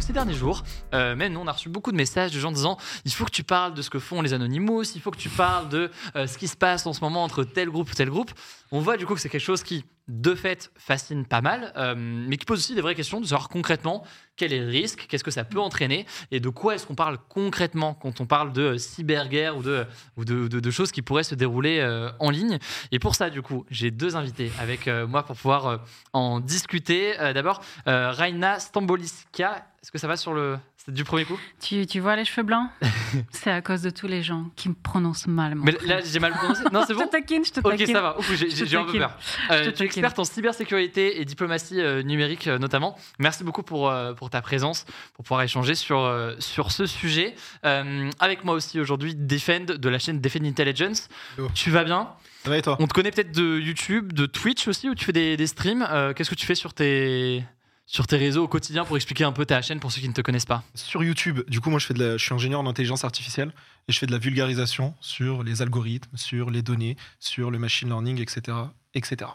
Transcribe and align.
Ces 0.00 0.12
derniers 0.12 0.34
jours, 0.34 0.62
euh, 0.92 1.16
même 1.16 1.32
nous, 1.32 1.40
on 1.40 1.46
a 1.46 1.52
reçu 1.52 1.68
beaucoup 1.68 1.90
de 1.90 1.96
messages 1.96 2.32
de 2.32 2.38
gens 2.38 2.52
disant 2.52 2.76
il 3.04 3.12
faut 3.12 3.24
que 3.24 3.30
tu 3.30 3.44
parles 3.44 3.74
de 3.74 3.82
ce 3.82 3.90
que 3.90 3.98
font 3.98 4.22
les 4.22 4.32
Anonymous, 4.32 4.94
il 4.94 5.00
faut 5.00 5.10
que 5.10 5.18
tu 5.18 5.28
parles 5.28 5.68
de 5.68 5.90
ce 6.14 6.38
qui 6.38 6.48
se 6.48 6.56
passe 6.56 6.86
en 6.86 6.92
ce 6.92 7.00
moment 7.00 7.24
entre 7.24 7.44
tel 7.44 7.70
groupe 7.70 7.90
ou 7.90 7.94
tel 7.94 8.10
groupe. 8.10 8.30
On 8.70 8.80
voit 8.80 8.96
du 8.96 9.06
coup 9.06 9.14
que 9.14 9.20
c'est 9.20 9.28
quelque 9.28 9.40
chose 9.40 9.62
qui, 9.62 9.84
de 10.08 10.34
fait, 10.34 10.70
fascine 10.76 11.24
pas 11.24 11.40
mal, 11.40 11.72
mais 11.96 12.36
qui 12.36 12.44
pose 12.44 12.58
aussi 12.58 12.74
des 12.74 12.80
vraies 12.80 12.94
questions 12.94 13.20
de 13.20 13.26
savoir 13.26 13.48
concrètement 13.48 14.04
quel 14.36 14.52
est 14.52 14.60
le 14.60 14.68
risque, 14.68 15.06
qu'est-ce 15.08 15.24
que 15.24 15.30
ça 15.30 15.44
peut 15.44 15.60
entraîner 15.60 16.06
et 16.30 16.40
de 16.40 16.48
quoi 16.48 16.74
est-ce 16.74 16.86
qu'on 16.86 16.94
parle 16.94 17.18
concrètement 17.28 17.94
quand 17.94 18.20
on 18.20 18.26
parle 18.26 18.52
de 18.52 18.76
cyberguerre 18.76 19.56
ou 19.56 19.62
de, 19.62 20.70
choses 20.70 20.90
qui 20.90 21.02
pourraient 21.02 21.24
se 21.24 21.34
dérouler 21.34 21.78
euh, 21.78 22.10
en 22.18 22.30
ligne. 22.30 22.58
Et 22.90 22.98
pour 22.98 23.14
ça, 23.14 23.30
du 23.30 23.42
coup, 23.42 23.64
j'ai 23.70 23.90
deux 23.90 24.16
invités 24.16 24.50
avec 24.58 24.88
euh, 24.88 25.06
moi 25.06 25.22
pour 25.22 25.36
pouvoir 25.36 25.66
euh, 25.66 25.76
en 26.12 26.40
discuter. 26.40 27.14
D'abord, 27.34 27.60
Raina 27.86 28.58
Stamboliska. 28.58 29.53
Est-ce 29.82 29.92
que 29.92 29.98
ça 29.98 30.08
va 30.08 30.16
sur 30.16 30.32
le, 30.32 30.58
du 30.88 31.04
premier 31.04 31.24
coup? 31.24 31.38
Tu, 31.60 31.86
tu, 31.86 32.00
vois 32.00 32.16
les 32.16 32.24
cheveux 32.24 32.42
blancs? 32.42 32.68
C'est 33.30 33.50
à 33.50 33.60
cause 33.60 33.82
de 33.82 33.90
tous 33.90 34.06
les 34.06 34.22
gens 34.22 34.46
qui 34.56 34.68
me 34.68 34.74
prononcent 34.74 35.26
mal. 35.26 35.54
Mais 35.56 35.76
là, 35.86 36.00
j'ai 36.00 36.20
mal 36.20 36.32
prononcé. 36.32 36.62
Non, 36.72 36.84
c'est 36.86 36.94
bon 36.94 37.00
Je 37.00 37.06
te 37.06 37.10
taquine, 37.10 37.44
je 37.44 37.52
te 37.52 37.60
taquine. 37.60 37.86
Ok, 37.86 37.92
ça 37.92 38.00
va. 38.00 38.16
J'ai 38.34 38.76
un 38.76 38.84
peu 38.84 38.98
peur. 38.98 39.16
Euh, 39.50 39.72
tu 39.72 39.82
es 39.82 39.86
experte 39.86 40.18
en 40.18 40.24
cybersécurité 40.24 41.20
et 41.20 41.24
diplomatie 41.24 41.80
euh, 41.80 42.02
numérique 42.02 42.46
euh, 42.46 42.58
notamment. 42.58 42.98
Merci 43.18 43.44
beaucoup 43.44 43.62
pour, 43.62 43.92
pour 44.16 44.30
ta 44.30 44.42
présence, 44.42 44.84
pour 45.14 45.24
pouvoir 45.24 45.42
échanger 45.42 45.74
sur, 45.74 46.10
sur 46.38 46.70
ce 46.72 46.86
sujet. 46.86 47.34
avec 47.62 48.44
moi 48.44 48.54
aussi 48.54 48.80
aujourd'hui, 48.80 49.14
Defend 49.14 49.64
de 49.66 49.88
la 49.88 49.98
chaîne 49.98 50.20
Defend 50.20 50.44
Intelligence. 50.44 51.08
Tu 51.54 51.70
vas 51.70 51.84
bien? 51.84 52.08
Ça 52.42 52.50
va 52.50 52.58
et 52.58 52.62
toi? 52.62 52.76
On 52.80 52.86
te 52.86 52.92
connaît 52.92 53.10
peut-être 53.10 53.32
de 53.32 53.58
YouTube, 53.58 54.12
de 54.12 54.26
Twitch 54.26 54.68
aussi, 54.68 54.90
où 54.90 54.94
tu 54.94 55.04
fais 55.04 55.12
des, 55.12 55.36
des 55.36 55.46
streams. 55.46 55.86
Qu'est-ce 56.14 56.30
que 56.30 56.34
tu 56.34 56.46
fais 56.46 56.54
sur 56.54 56.74
tes, 56.74 57.44
sur 57.86 58.06
tes 58.06 58.16
réseaux 58.16 58.44
au 58.44 58.48
quotidien 58.48 58.84
pour 58.84 58.96
expliquer 58.96 59.24
un 59.24 59.32
peu 59.32 59.44
ta 59.44 59.60
chaîne 59.62 59.80
pour 59.80 59.92
ceux 59.92 60.00
qui 60.00 60.08
ne 60.08 60.14
te 60.14 60.20
connaissent 60.20 60.46
pas 60.46 60.62
Sur 60.74 61.04
YouTube, 61.04 61.40
du 61.48 61.60
coup, 61.60 61.70
moi, 61.70 61.78
je, 61.78 61.86
fais 61.86 61.94
de 61.94 62.04
la, 62.04 62.16
je 62.16 62.24
suis 62.24 62.34
ingénieur 62.34 62.60
en 62.60 62.66
intelligence 62.66 63.04
artificielle 63.04 63.52
et 63.88 63.92
je 63.92 63.98
fais 63.98 64.06
de 64.06 64.12
la 64.12 64.18
vulgarisation 64.18 64.94
sur 65.00 65.42
les 65.42 65.62
algorithmes, 65.62 66.16
sur 66.16 66.50
les 66.50 66.62
données, 66.62 66.96
sur 67.20 67.50
le 67.50 67.58
machine 67.58 67.88
learning, 67.88 68.20
etc. 68.20 68.56
etc. 68.94 69.30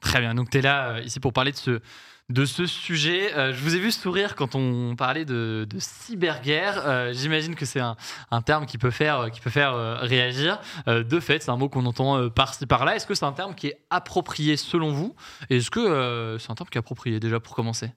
Très 0.00 0.20
bien. 0.20 0.34
Donc, 0.34 0.50
tu 0.50 0.58
es 0.58 0.62
là 0.62 0.90
euh, 0.90 1.02
ici 1.02 1.20
pour 1.20 1.32
parler 1.32 1.52
de 1.52 1.56
ce, 1.56 1.80
de 2.30 2.44
ce 2.44 2.66
sujet. 2.66 3.34
Euh, 3.34 3.52
je 3.52 3.60
vous 3.62 3.74
ai 3.74 3.78
vu 3.78 3.90
sourire 3.90 4.34
quand 4.34 4.54
on 4.54 4.96
parlait 4.96 5.24
de, 5.24 5.66
cyberguerre. 5.78 6.82
Euh, 6.86 7.12
j'imagine 7.12 7.54
que 7.54 7.66
c'est 7.66 7.80
un, 7.80 7.96
terme 8.42 8.64
qui 8.64 8.78
peut 8.78 8.90
faire, 8.90 9.30
qui 9.30 9.40
peut 9.40 9.50
faire 9.50 10.00
réagir. 10.00 10.60
de 10.86 11.20
fait, 11.20 11.42
c'est 11.42 11.50
un 11.50 11.56
mot 11.56 11.68
qu'on 11.68 11.84
entend 11.84 12.30
par-ci 12.30 12.66
par-là. 12.66 12.96
Est-ce 12.96 13.06
que 13.06 13.14
c'est 13.14 13.24
un 13.24 13.32
terme 13.32 13.54
qui 13.54 13.68
est 13.68 13.78
approprié 13.90 14.56
selon 14.56 14.92
vous? 14.92 15.14
Est-ce 15.50 15.70
que 15.70 16.36
c'est 16.40 16.50
un 16.50 16.54
terme 16.54 16.68
qui 16.70 16.78
est 16.78 16.80
approprié 16.80 17.20
déjà 17.20 17.40
pour 17.40 17.54
commencer? 17.54 17.90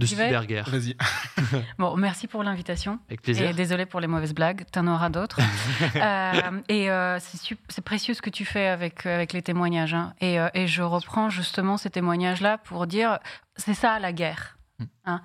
De 0.00 0.06
cyberguerre. 0.06 0.68
Vas-y. 0.68 0.96
bon, 1.78 1.96
merci 1.96 2.26
pour 2.26 2.42
l'invitation. 2.42 2.98
Avec 3.08 3.22
plaisir. 3.22 3.48
Et 3.48 3.52
désolé 3.52 3.86
pour 3.86 4.00
les 4.00 4.06
mauvaises 4.06 4.34
blagues, 4.34 4.64
tu 4.72 4.78
en 4.78 4.86
auras 4.88 5.10
d'autres. 5.10 5.40
Euh, 5.96 6.60
et 6.68 6.90
euh, 6.90 7.18
c'est 7.18 7.84
précieux 7.84 8.14
ce 8.14 8.22
que 8.22 8.30
tu 8.30 8.44
fais 8.44 8.66
avec, 8.66 9.04
euh, 9.06 9.14
avec 9.14 9.32
les 9.32 9.42
témoignages. 9.42 9.94
Hein. 9.94 10.14
Et, 10.20 10.38
et, 10.54 10.66
je 10.66 10.82
reprends 10.82 11.28
justement 11.30 11.76
ces 11.76 11.90
témoignages-là 11.90 12.58
pour 12.58 12.86
dire 12.86 13.18
c'est 13.56 13.74
ça 13.74 13.98
la 13.98 14.12
guerre. 14.12 14.58
Hmm. 14.78 14.84
Hein. 15.04 15.22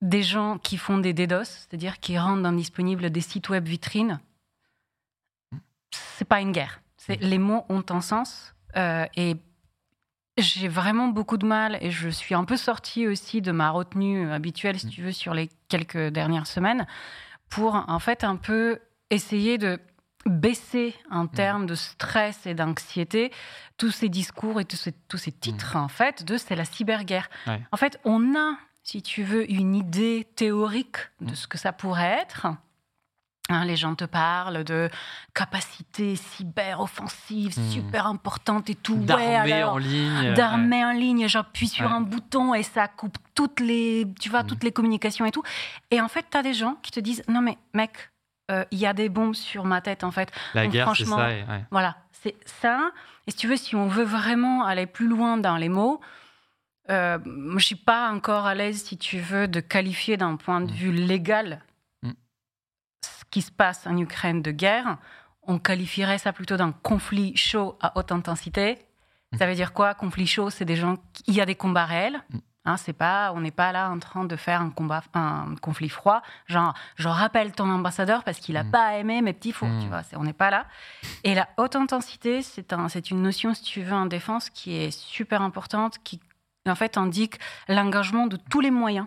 Des 0.00 0.22
gens 0.22 0.58
qui 0.58 0.76
font 0.76 0.98
des 0.98 1.12
DDoS, 1.12 1.44
c'est-à-dire 1.44 1.98
qui 1.98 2.18
rendent 2.18 2.46
indisponibles 2.46 3.10
des 3.10 3.20
sites 3.20 3.48
web 3.48 3.66
vitrines, 3.66 4.20
hmm. 5.52 5.58
c'est 5.90 6.28
pas 6.28 6.40
une 6.40 6.52
guerre. 6.52 6.80
Hmm. 7.08 7.14
Les 7.20 7.38
mots 7.38 7.64
ont 7.68 7.84
un 7.90 8.00
sens. 8.00 8.54
et 8.76 9.36
j'ai 10.40 10.68
vraiment 10.68 11.08
beaucoup 11.08 11.36
de 11.36 11.46
mal 11.46 11.78
et 11.80 11.90
je 11.90 12.08
suis 12.08 12.34
un 12.34 12.44
peu 12.44 12.56
sortie 12.56 13.06
aussi 13.06 13.40
de 13.40 13.52
ma 13.52 13.70
retenue 13.70 14.30
habituelle, 14.30 14.78
si 14.78 14.86
mm. 14.86 14.90
tu 14.90 15.02
veux, 15.02 15.12
sur 15.12 15.34
les 15.34 15.50
quelques 15.68 16.08
dernières 16.08 16.46
semaines, 16.46 16.86
pour 17.48 17.74
en 17.74 17.98
fait 17.98 18.24
un 18.24 18.36
peu 18.36 18.78
essayer 19.10 19.58
de 19.58 19.78
baisser 20.26 20.94
en 21.10 21.24
mm. 21.24 21.30
termes 21.30 21.66
de 21.66 21.74
stress 21.74 22.46
et 22.46 22.54
d'anxiété 22.54 23.32
tous 23.76 23.90
ces 23.90 24.08
discours 24.08 24.60
et 24.60 24.64
tous 24.64 24.76
ces, 24.76 24.92
tous 24.92 25.18
ces 25.18 25.32
titres, 25.32 25.76
mm. 25.76 25.80
en 25.80 25.88
fait, 25.88 26.24
de 26.24 26.36
c'est 26.36 26.56
la 26.56 26.64
cyberguerre. 26.64 27.30
En 27.72 27.76
fait, 27.76 27.98
on 28.04 28.36
a, 28.36 28.56
si 28.82 29.02
tu 29.02 29.22
veux, 29.22 29.50
une 29.50 29.74
idée 29.74 30.26
théorique 30.36 30.98
de 31.20 31.34
ce 31.34 31.46
que 31.46 31.58
ça 31.58 31.72
pourrait 31.72 32.18
être. 32.22 32.46
Hein, 33.50 33.64
les 33.64 33.74
gens 33.74 33.96
te 33.96 34.04
parlent 34.04 34.62
de 34.62 34.88
capacités 35.34 36.14
cyber-offensives 36.14 37.58
hmm. 37.58 37.70
super 37.70 38.06
importantes 38.06 38.70
et 38.70 38.76
tout. 38.76 38.96
D'armée 38.96 39.64
en 39.64 39.76
ligne. 39.76 40.34
D'armée 40.34 40.84
en 40.84 40.92
ligne, 40.92 41.26
j'appuie 41.26 41.66
sur 41.66 41.90
un 41.90 42.00
bouton 42.00 42.54
et 42.54 42.62
ça 42.62 42.86
coupe 42.86 43.18
toutes 43.34 43.58
les, 43.58 44.06
tu 44.20 44.28
vois, 44.28 44.44
toutes 44.44 44.62
hmm. 44.62 44.66
les 44.66 44.72
communications 44.72 45.26
et 45.26 45.32
tout. 45.32 45.42
Et 45.90 46.00
en 46.00 46.06
fait, 46.06 46.26
tu 46.30 46.38
as 46.38 46.42
des 46.42 46.54
gens 46.54 46.76
qui 46.80 46.92
te 46.92 47.00
disent 47.00 47.24
Non, 47.26 47.40
mais 47.40 47.58
mec, 47.74 48.10
euh, 48.52 48.64
il 48.70 48.78
y 48.78 48.86
a 48.86 48.92
des 48.92 49.08
bombes 49.08 49.34
sur 49.34 49.64
ma 49.64 49.80
tête, 49.80 50.04
en 50.04 50.12
fait. 50.12 50.30
La 50.54 50.68
guerre, 50.68 50.92
c'est 50.96 51.04
ça. 51.04 51.30
Voilà, 51.72 51.96
c'est 52.12 52.36
ça. 52.46 52.92
Et 53.26 53.32
si 53.32 53.36
tu 53.36 53.48
veux, 53.48 53.56
si 53.56 53.74
on 53.74 53.88
veut 53.88 54.04
vraiment 54.04 54.64
aller 54.64 54.86
plus 54.86 55.08
loin 55.08 55.38
dans 55.38 55.56
les 55.56 55.68
mots, 55.68 56.00
euh, 56.88 57.18
je 57.24 57.54
ne 57.54 57.58
suis 57.58 57.74
pas 57.74 58.10
encore 58.10 58.46
à 58.46 58.54
l'aise, 58.54 58.84
si 58.84 58.96
tu 58.96 59.18
veux, 59.18 59.48
de 59.48 59.58
qualifier 59.58 60.16
d'un 60.16 60.36
point 60.36 60.60
de 60.60 60.70
hmm. 60.70 60.74
vue 60.74 60.92
légal 60.92 61.62
qui 63.30 63.42
se 63.42 63.50
passe 63.50 63.86
en 63.86 63.96
Ukraine 63.96 64.42
de 64.42 64.50
guerre, 64.50 64.98
on 65.42 65.58
qualifierait 65.58 66.18
ça 66.18 66.32
plutôt 66.32 66.56
d'un 66.56 66.72
conflit 66.72 67.36
chaud 67.36 67.76
à 67.80 67.96
haute 67.96 68.12
intensité. 68.12 68.78
Mm. 69.32 69.38
Ça 69.38 69.46
veut 69.46 69.54
dire 69.54 69.72
quoi 69.72 69.94
Conflit 69.94 70.26
chaud, 70.26 70.50
c'est 70.50 70.64
des 70.64 70.76
gens. 70.76 70.96
Il 71.26 71.34
y 71.34 71.40
a 71.40 71.46
des 71.46 71.54
combats 71.54 71.86
réels. 71.86 72.20
Mm. 72.30 72.38
Hein, 72.66 72.76
c'est 72.76 72.92
pas, 72.92 73.32
on 73.34 73.40
n'est 73.40 73.50
pas 73.50 73.72
là 73.72 73.90
en 73.90 73.98
train 73.98 74.24
de 74.24 74.36
faire 74.36 74.60
un 74.60 74.68
combat, 74.68 75.02
un 75.14 75.54
conflit 75.62 75.88
froid. 75.88 76.20
Genre, 76.46 76.74
je 76.96 77.08
rappelle 77.08 77.52
ton 77.52 77.70
ambassadeur 77.70 78.22
parce 78.22 78.38
qu'il 78.38 78.56
a 78.56 78.64
mm. 78.64 78.70
pas 78.70 78.96
aimé 78.98 79.22
mes 79.22 79.32
petits 79.32 79.52
fours. 79.52 79.68
Tu 79.80 79.88
vois, 79.88 80.02
on 80.14 80.24
n'est 80.24 80.34
pas 80.34 80.50
là. 80.50 80.66
Et 81.24 81.34
la 81.34 81.48
haute 81.56 81.76
intensité, 81.76 82.42
c'est 82.42 82.72
un, 82.72 82.88
c'est 82.88 83.10
une 83.10 83.22
notion, 83.22 83.54
si 83.54 83.62
tu 83.62 83.82
veux, 83.82 83.94
en 83.94 84.06
défense 84.06 84.50
qui 84.50 84.76
est 84.76 84.90
super 84.90 85.40
importante, 85.40 85.98
qui 86.04 86.20
en 86.68 86.74
fait 86.74 86.98
indique 86.98 87.38
l'engagement 87.68 88.26
de 88.26 88.36
tous 88.36 88.60
les 88.60 88.70
moyens 88.70 89.06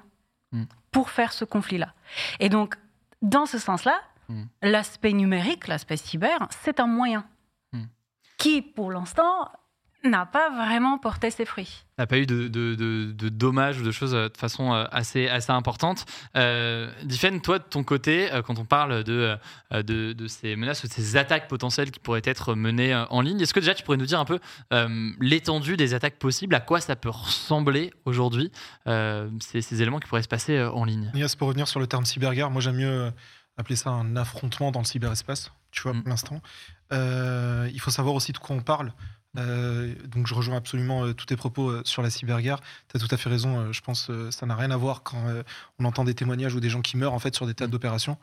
pour 0.91 1.09
faire 1.09 1.33
ce 1.33 1.45
conflit-là. 1.45 1.93
Et 2.39 2.49
donc, 2.49 2.75
dans 3.21 3.45
ce 3.45 3.57
sens-là, 3.57 3.99
Hmm. 4.29 4.43
L'aspect 4.61 5.13
numérique, 5.13 5.67
l'aspect 5.67 5.97
cyber, 5.97 6.47
c'est 6.63 6.79
un 6.79 6.87
moyen 6.87 7.25
hmm. 7.73 7.85
qui, 8.37 8.61
pour 8.61 8.91
l'instant, 8.91 9.49
n'a 10.09 10.25
pas 10.25 10.49
vraiment 10.49 10.97
porté 10.97 11.31
ses 11.31 11.45
fruits. 11.45 11.83
n'a 11.97 12.07
pas 12.07 12.17
eu 12.17 12.25
de, 12.25 12.47
de, 12.47 12.75
de, 12.75 13.29
dommages 13.29 13.79
ou 13.79 13.83
de 13.83 13.91
choses 13.91 14.13
euh, 14.13 14.27
de 14.27 14.37
façon 14.37 14.73
euh, 14.73 14.85
assez, 14.91 15.27
assez 15.27 15.51
importante. 15.51 16.05
Euh, 16.35 16.91
Diffen, 17.03 17.41
toi, 17.41 17.59
de 17.59 17.63
ton 17.63 17.83
côté, 17.83 18.29
quand 18.45 18.59
on 18.59 18.65
parle 18.65 19.03
de, 19.03 19.37
de, 19.71 20.13
de, 20.13 20.27
ces 20.27 20.55
menaces 20.55 20.83
ou 20.83 20.87
de 20.87 20.93
ces 20.93 21.15
attaques 21.17 21.47
potentielles 21.47 21.91
qui 21.91 21.99
pourraient 21.99 22.21
être 22.23 22.55
menées 22.55 22.95
en 23.09 23.21
ligne, 23.21 23.39
est-ce 23.41 23.53
que 23.53 23.59
déjà 23.59 23.73
tu 23.73 23.83
pourrais 23.83 23.97
nous 23.97 24.05
dire 24.05 24.19
un 24.19 24.25
peu 24.25 24.39
l'étendue 25.19 25.77
des 25.77 25.93
attaques 25.93 26.17
possibles, 26.17 26.55
à 26.55 26.59
quoi 26.59 26.81
ça 26.81 26.95
peut 26.95 27.09
ressembler 27.09 27.93
aujourd'hui, 28.05 28.51
ces, 28.85 29.61
ces, 29.61 29.81
éléments 29.81 29.99
qui 29.99 30.07
pourraient 30.07 30.23
se 30.23 30.27
passer 30.27 30.61
en 30.61 30.83
ligne? 30.83 31.11
Yes, 31.13 31.35
pour 31.35 31.47
revenir 31.47 31.67
sur 31.67 31.79
le 31.79 31.87
terme 31.87 32.05
cyberguerre, 32.05 32.49
moi 32.49 32.61
j'aime 32.61 32.75
mieux 32.75 33.11
appeler 33.57 33.75
ça 33.75 33.89
un 33.89 34.15
affrontement 34.15 34.71
dans 34.71 34.79
le 34.79 34.85
cyberespace, 34.85 35.51
tu 35.71 35.83
vois, 35.83 35.94
mm. 35.94 36.01
pour 36.01 36.09
l'instant. 36.09 36.41
il 36.91 37.79
faut 37.79 37.91
savoir 37.91 38.15
aussi 38.15 38.31
de 38.31 38.38
quoi 38.38 38.55
on 38.55 38.61
parle. 38.61 38.94
Euh, 39.38 39.95
donc 40.07 40.27
je 40.27 40.35
rejoins 40.35 40.57
absolument 40.57 41.05
euh, 41.05 41.13
tous 41.13 41.25
tes 41.25 41.35
propos 41.35 41.69
euh, 41.69 41.81
sur 41.85 42.01
la 42.01 42.09
cyberguerre. 42.09 42.59
Tu 42.88 42.97
as 42.97 43.00
tout 43.00 43.13
à 43.13 43.17
fait 43.17 43.29
raison, 43.29 43.71
je 43.71 43.81
pense 43.81 44.07
que 44.07 44.29
ça 44.31 44.45
n'a 44.45 44.55
rien 44.55 44.71
à 44.71 44.77
voir 44.77 45.03
quand 45.03 45.23
on 45.79 45.85
entend 45.85 46.03
des 46.03 46.13
témoignages 46.13 46.53
ou 46.53 46.59
des 46.59 46.69
gens 46.69 46.81
qui 46.81 46.97
meurent 46.97 47.13
en 47.13 47.19
fait 47.19 47.35
sur 47.35 47.47
des 47.47 47.53
tas 47.53 47.67
mm. 47.67 47.71
d'opérations. 47.71 48.17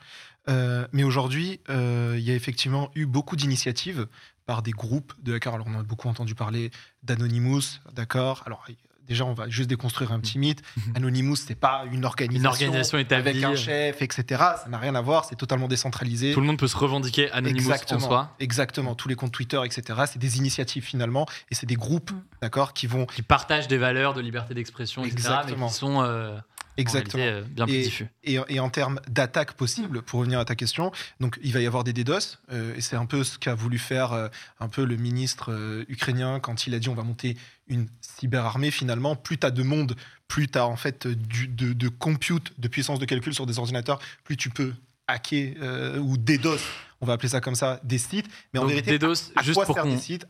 mais 0.49 1.03
aujourd'hui, 1.03 1.61
il 1.69 2.21
y 2.21 2.31
a 2.31 2.35
effectivement 2.35 2.91
eu 2.94 3.06
beaucoup 3.06 3.37
d'initiatives 3.37 4.06
par 4.47 4.62
des 4.62 4.73
groupes 4.73 5.12
de 5.23 5.35
hackers. 5.35 5.55
Alors 5.55 5.67
on 5.69 5.79
a 5.79 5.82
beaucoup 5.82 6.09
entendu 6.09 6.35
parler 6.35 6.71
d'Anonymous, 7.03 7.81
d'accord 7.93 8.43
Alors 8.47 8.65
Déjà, 9.11 9.25
on 9.25 9.33
va 9.33 9.49
juste 9.49 9.69
déconstruire 9.69 10.12
un 10.12 10.21
petit 10.21 10.39
mm. 10.39 10.41
mythe. 10.41 10.62
Anonymous, 10.95 11.35
c'est 11.35 11.57
pas 11.57 11.85
une 11.91 12.05
organisation, 12.05 12.41
une 12.41 12.47
organisation 12.47 12.99
établie. 12.99 13.31
avec 13.31 13.43
un 13.43 13.57
chef, 13.57 14.03
etc. 14.03 14.25
Ça 14.62 14.67
n'a 14.69 14.79
rien 14.79 14.95
à 14.95 15.01
voir. 15.01 15.25
C'est 15.25 15.35
totalement 15.35 15.67
décentralisé. 15.67 16.33
Tout 16.33 16.41
le 16.41 16.47
monde 16.47 16.59
peut 16.59 16.69
se 16.69 16.77
revendiquer 16.77 17.29
Anonymous 17.33 17.59
exactement, 17.59 18.05
en 18.05 18.09
soi. 18.09 18.37
Exactement. 18.39 18.95
Tous 18.95 19.09
les 19.09 19.17
comptes 19.17 19.33
Twitter, 19.33 19.61
etc. 19.65 20.03
C'est 20.07 20.21
des 20.21 20.39
initiatives 20.39 20.85
finalement, 20.85 21.27
et 21.51 21.57
c'est 21.57 21.67
des 21.67 21.75
groupes, 21.75 22.12
mm. 22.12 22.23
d'accord, 22.41 22.73
qui 22.73 22.87
vont 22.87 23.07
qui 23.07 23.23
partagent 23.23 23.67
des 23.67 23.79
valeurs 23.79 24.15
de 24.15 24.21
liberté 24.21 24.55
d'expression, 24.55 25.05
etc. 25.05 25.41
Mais 25.47 25.67
qui 25.67 25.73
sont 25.73 26.03
euh, 26.03 26.39
Exactement. 26.81 27.23
Euh, 27.23 27.43
bien 27.43 27.67
plus 27.67 28.05
et, 28.25 28.35
et, 28.35 28.41
et, 28.49 28.61
en 28.61 28.71
termes 28.71 29.00
d'attaque 29.09 29.53
possible, 29.53 30.03
pour 30.03 30.21
revenir 30.21 30.38
à 30.38 30.44
ta 30.44 30.55
question, 30.55 30.93
donc 31.21 31.38
il 31.43 31.53
va 31.53 31.61
y 31.61 31.67
avoir 31.67 31.85
des 31.85 31.93
DDoS, 31.93 32.38
euh, 32.53 32.75
et 32.77 32.81
c'est 32.81 32.97
un 32.97 33.06
peu 33.06 33.25
ce 33.25 33.38
qu'a 33.38 33.55
voulu 33.55 33.79
faire 33.79 34.12
euh, 34.12 34.29
un 34.59 34.69
peu 34.69 34.85
le 34.85 34.97
ministre 34.97 35.85
ukrainien 35.88 36.41
quand 36.41 36.67
il 36.67 36.75
a 36.75 36.79
dit 36.79 36.88
on 36.88 36.94
va 36.94 37.03
monter 37.03 37.37
une 37.69 37.87
cyberarmée. 38.00 38.71
Finalement, 38.71 39.17
plus 39.17 39.38
tu 39.38 39.47
as 39.47 39.50
de 39.50 39.62
monde, 39.62 39.97
plus 40.29 40.49
tu 40.49 40.59
as 40.59 40.67
en 40.67 40.77
fait 40.77 41.06
du, 41.06 41.49
de, 41.49 41.73
de 41.73 41.88
compute, 41.88 42.59
de 42.59 42.69
puissance 42.69 42.99
de 42.99 43.05
calcul 43.05 43.35
sur 43.35 43.47
des 43.47 43.59
ordinateurs, 43.59 44.00
plus 44.25 44.37
tu 44.37 44.50
peux 44.50 44.75
hacker 45.11 46.01
ou 46.01 46.17
DDoS 46.17 46.61
on 47.03 47.07
va 47.07 47.15
appeler 47.15 47.29
ça 47.29 47.41
comme 47.41 47.55
ça, 47.55 47.81
des 47.83 47.99
sites. 47.99 48.27
Mais 48.53 48.61
en 48.61 48.67
vérité, 48.67 48.99
DDoS, 48.99 49.33
à, 49.35 49.43
juste 49.43 49.55
quoi 49.55 49.65
pour 49.65 49.83
des 49.83 49.97
sites 49.97 50.27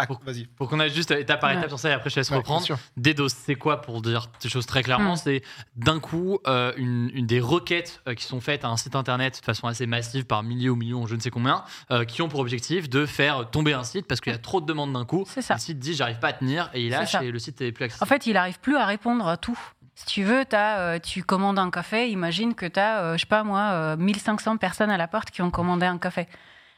Pour 0.57 0.69
qu'on 0.69 0.79
aille 0.79 0.93
juste 0.93 1.11
étape 1.11 1.41
par 1.41 1.51
étape 1.51 1.69
sur 1.69 1.79
ça 1.79 1.91
et 1.91 1.93
après 1.93 2.11
je 2.11 2.17
laisse 2.17 2.31
reprendre. 2.31 2.67
DDoS, 2.97 3.29
c'est 3.29 3.57
quoi 3.57 3.81
pour 3.81 4.03
dire 4.03 4.29
ces 4.39 4.49
choses 4.49 4.67
très 4.67 4.83
clairement 4.83 5.15
hmm. 5.15 5.21
C'est 5.25 5.43
d'un 5.77 5.99
coup 5.99 6.39
euh, 6.47 6.73
une, 6.77 7.27
des 7.27 7.41
requêtes 7.41 8.03
euh, 8.07 8.15
qui 8.15 8.25
sont 8.25 8.41
faites 8.41 8.65
à 8.65 8.69
un 8.69 8.77
site 8.77 8.95
internet 8.95 9.41
de 9.41 9.45
façon 9.45 9.67
assez 9.67 9.87
massive 9.87 10.25
par 10.25 10.43
milliers 10.43 10.69
ou 10.69 10.77
millions, 10.77 11.07
je 11.07 11.15
ne 11.15 11.21
sais 11.21 11.31
combien, 11.31 11.65
euh, 11.91 12.05
qui 12.05 12.23
ont 12.23 12.29
pour 12.29 12.41
objectif 12.41 12.89
de 12.89 13.05
faire 13.07 13.51
tomber 13.51 13.73
un 13.73 13.85
site 13.85 14.07
parce 14.07 14.21
qu'il 14.21 14.33
y 14.33 14.37
a 14.37 14.39
trop 14.39 14.61
de 14.61 14.67
demandes 14.67 14.93
d'un 14.93 15.05
coup. 15.05 15.25
Ça. 15.27 15.55
Le 15.55 15.61
site 15.61 15.79
dit 15.79 15.95
j'arrive 15.95 16.19
pas 16.19 16.29
à 16.29 16.33
tenir 16.33 16.71
et 16.75 16.85
il 16.85 16.91
lâche 16.91 17.17
et 17.17 17.31
le 17.31 17.39
site 17.39 17.61
est 17.61 17.73
plus 17.73 17.85
accessible. 17.87 18.05
En 18.05 18.07
fait, 18.09 18.27
il 18.27 18.37
arrive 18.37 18.61
plus 18.61 18.77
à 18.77 18.87
répondre 18.87 19.27
à 19.27 19.37
tout. 19.37 19.59
Si 20.01 20.07
tu 20.07 20.25
veux, 20.25 20.45
as, 20.53 20.99
tu 21.01 21.23
commandes 21.23 21.59
un 21.59 21.71
café, 21.71 22.11
imagine 22.11 22.55
que 22.55 22.65
tu 22.65 22.81
as, 22.81 23.17
je 23.17 23.21
sais 23.21 23.27
pas 23.27 23.45
moi, 23.45 23.97
1500 23.97 24.57
personnes 24.57 24.91
à 24.91 24.97
la 24.97 25.09
porte 25.09 25.31
qui 25.31 25.43
ont 25.43 25.51
commandé 25.51 25.85
un 25.85 25.99
café. 25.99 26.27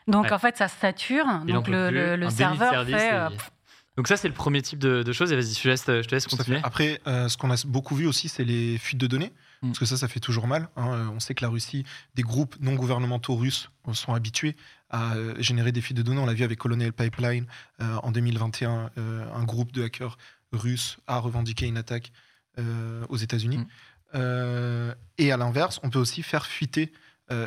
Donc 0.09 0.33
en 0.33 0.39
fait, 0.39 0.57
ça 0.57 0.69
sature. 0.69 1.27
donc 1.47 1.69
le, 1.69 2.17
le, 2.17 2.31
serveur 2.31 2.85
fait. 2.87 3.15
Euh, 3.15 3.29
donc 3.97 4.09
ça, 4.09 4.17
c'est 4.17 4.29
le 4.29 4.35
premier 4.35 4.63
type 4.63 4.79
de, 4.79 5.13
choses. 5.13 5.33
Et 5.33 5.37
vas-y, 5.37 5.55
je 5.55 5.63
te 5.63 5.69
laisse, 5.69 5.85
je 5.87 6.09
te 6.09 6.15
laisse 6.15 6.27
continuer. 6.27 6.61
Après, 6.63 7.01
euh, 7.07 7.29
ce 7.29 7.37
qu'on 7.37 7.51
a 7.51 7.63
beaucoup 7.67 7.95
vu 7.95 8.07
aussi, 8.07 8.29
c'est 8.29 8.45
les 8.45 8.79
fuites 8.79 8.99
de 8.99 9.07
données. 9.07 9.33
Mm. 9.63 9.69
Parce 9.69 9.79
que 9.79 9.85
ça, 9.85 9.97
ça 9.97 10.09
fait 10.09 10.21
toujours 10.21 10.47
mal. 10.47 10.69
Hein. 10.77 10.93
Euh, 10.93 11.07
on 11.15 11.21
sait 11.21 11.35
que 11.35 11.45
la 11.45 11.51
Russie, 11.51 11.85
des 12.15 12.23
groupes 12.23 12.57
non 12.61 12.75
gouvernementaux 12.75 13.37
russes 13.37 13.71
sont 13.93 14.15
habitués 14.15 14.57
à 14.91 15.15
générer 15.39 15.73
des 15.73 15.81
fuites 15.81 15.97
de 15.97 16.03
données. 16.03 16.21
On 16.21 16.27
l'a 16.27 16.35
vu 16.35 16.45
avec 16.45 16.59
Colonial 16.59 16.93
Pipeline 16.93 17.47
en 17.81 18.11
2021. 18.11 18.91
un 19.35 19.45
groupe 19.45 19.73
de 19.73 19.85
hackers 19.85 20.19
russes 20.53 20.99
a 21.07 21.19
revendiqué 21.19 21.67
une 21.67 21.79
attaque 21.79 22.13
aux 23.09 23.17
États-Unis. 23.17 23.59
Mm. 24.15 24.93
et 25.19 25.33
à 25.33 25.37
l'inverse, 25.37 25.81
on 25.83 25.91
peut 25.91 25.99
aussi 25.99 26.23
faire 26.23 26.47
fuiter 26.47 26.93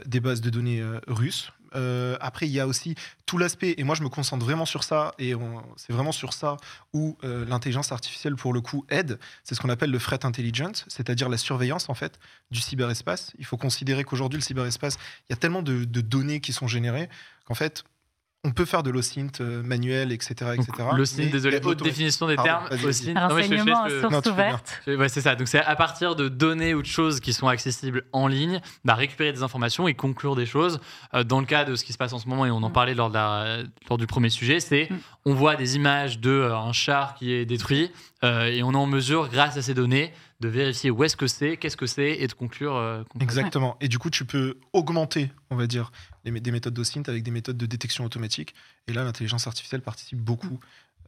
des 0.06 0.20
bases 0.20 0.42
de 0.42 0.50
données 0.50 0.84
russes 1.08 1.52
euh, 1.76 2.18
après, 2.22 2.48
il 2.48 2.52
y 2.52 2.60
a 2.60 2.68
aussi 2.68 2.96
tout 3.26 3.38
l'aspect, 3.38 3.76
et 3.78 3.84
moi 3.84 3.96
je 3.96 4.04
me 4.04 4.10
concentre 4.10 4.46
vraiment 4.46 4.66
sur 4.66 4.84
ça, 4.84 5.14
et 5.20 5.34
c'est 5.78 5.94
vraiment 5.94 6.12
sur 6.12 6.34
ça 6.34 6.58
où 6.94 7.18
euh, 7.24 7.46
l'intelligence 7.46 7.92
artificielle, 7.92 8.36
pour 8.36 8.54
le 8.54 8.62
coup, 8.62 8.86
aide. 8.90 9.20
C'est 9.44 9.56
ce 9.56 9.62
qu'on 9.62 9.70
appelle 9.70 9.92
le 9.92 10.00
threat 10.00 10.26
intelligence, 10.26 10.86
c'est-à-dire 10.88 11.30
la 11.30 11.38
surveillance 11.38 11.90
en 11.90 11.94
fait 11.94 12.20
du 12.52 12.62
cyberespace. 12.62 13.34
Il 13.38 13.46
faut 13.46 13.58
considérer 13.58 14.04
qu'aujourd'hui, 14.04 14.40
le 14.40 14.44
cyberespace, 14.44 14.98
il 15.30 15.32
y 15.32 15.34
a 15.34 15.38
tellement 15.38 15.62
de, 15.62 15.84
de 15.84 16.02
données 16.02 16.40
qui 16.40 16.54
sont 16.54 16.68
générées 16.68 17.10
qu'en 17.46 17.56
fait, 17.56 17.84
on 18.46 18.52
peut 18.52 18.66
faire 18.66 18.84
de 18.84 18.90
l'OSINT 18.90 19.42
manuel, 19.64 20.12
etc. 20.12 20.52
etc. 20.54 20.90
L'OSINT, 20.96 21.30
désolé, 21.32 21.60
haute 21.64 21.84
définition 21.84 22.28
des 22.28 22.36
termes. 22.36 22.66
Renseignement 22.70 23.90
source 23.90 24.28
ouverte. 24.28 24.82
Ouais, 24.88 25.10
c'est 25.10 25.22
ça. 25.22 25.36
Donc 25.36 25.48
c'est 25.48 25.60
à 25.60 25.76
partir 25.76 26.16
de 26.16 26.30
données 26.30 26.74
ou 26.74 26.82
de 26.82 26.88
choses 26.88 27.20
qui 27.20 27.34
sont 27.34 27.48
accessibles 27.48 28.04
en 28.14 28.28
ligne, 28.28 28.62
bah, 28.84 28.96
récupérer 28.96 29.32
des 29.34 29.44
informations 29.44 29.88
et 29.88 29.94
conclure 29.94 30.36
des 30.36 30.46
choses. 30.46 30.80
Euh, 31.14 31.24
dans 31.24 31.40
le 31.40 31.46
cas 31.46 31.66
de 31.66 31.76
ce 31.76 31.84
qui 31.84 31.94
se 31.94 31.98
passe 31.98 32.14
en 32.14 32.20
ce 32.20 32.28
moment, 32.28 32.46
et 32.46 32.52
on 32.52 32.58
en 32.58 32.70
mm. 32.70 32.74
parlait 32.74 32.94
lors, 32.94 33.10
de 33.10 33.16
la, 33.16 33.58
lors 33.90 33.98
du 33.98 34.08
premier 34.08 34.30
sujet, 34.30 34.60
c'est 34.60 34.88
mm. 34.90 34.96
on 35.26 35.34
voit 35.34 35.56
des 35.56 35.76
images 35.76 36.20
de 36.20 36.30
euh, 36.30 36.56
un 36.56 36.74
char 36.74 37.16
qui 37.16 37.34
est 37.34 37.46
détruit 37.46 37.92
et 38.26 38.64
on 38.64 38.72
est 38.72 38.78
en 38.78 38.86
mesure, 38.86 39.30
grâce 39.30 39.58
à 39.58 39.62
ces 39.62 39.74
données, 39.74 40.12
de 40.42 40.48
vérifier 40.48 40.92
où 40.92 41.04
est-ce 41.04 41.16
que 41.16 41.28
c'est, 41.28 41.58
qu'est-ce 41.58 41.78
que 41.78 41.86
c'est 41.86 42.12
et 42.12 42.28
de 42.28 42.34
conclure. 42.34 42.76
Euh, 42.76 43.04
Exactement. 43.20 43.78
Et 43.80 43.88
du 43.88 44.00
coup, 44.00 44.10
tu 44.10 44.26
peux 44.26 44.58
augmenter, 44.74 45.32
on 45.50 45.56
va 45.56 45.68
dire, 45.68 45.92
les, 46.24 46.32
des 46.40 46.52
méthodes 46.52 46.74
d'OSINT 46.74 47.04
avec 47.08 47.24
des 47.24 47.32
méthodes 47.32 47.58
de 47.58 47.66
détection 47.66 48.04
automatique. 48.04 48.54
Et 48.88 48.94
là, 48.94 49.04
l'intelligence 49.04 49.48
artificielle 49.48 49.82
participe 49.82 50.20
beaucoup 50.20 50.60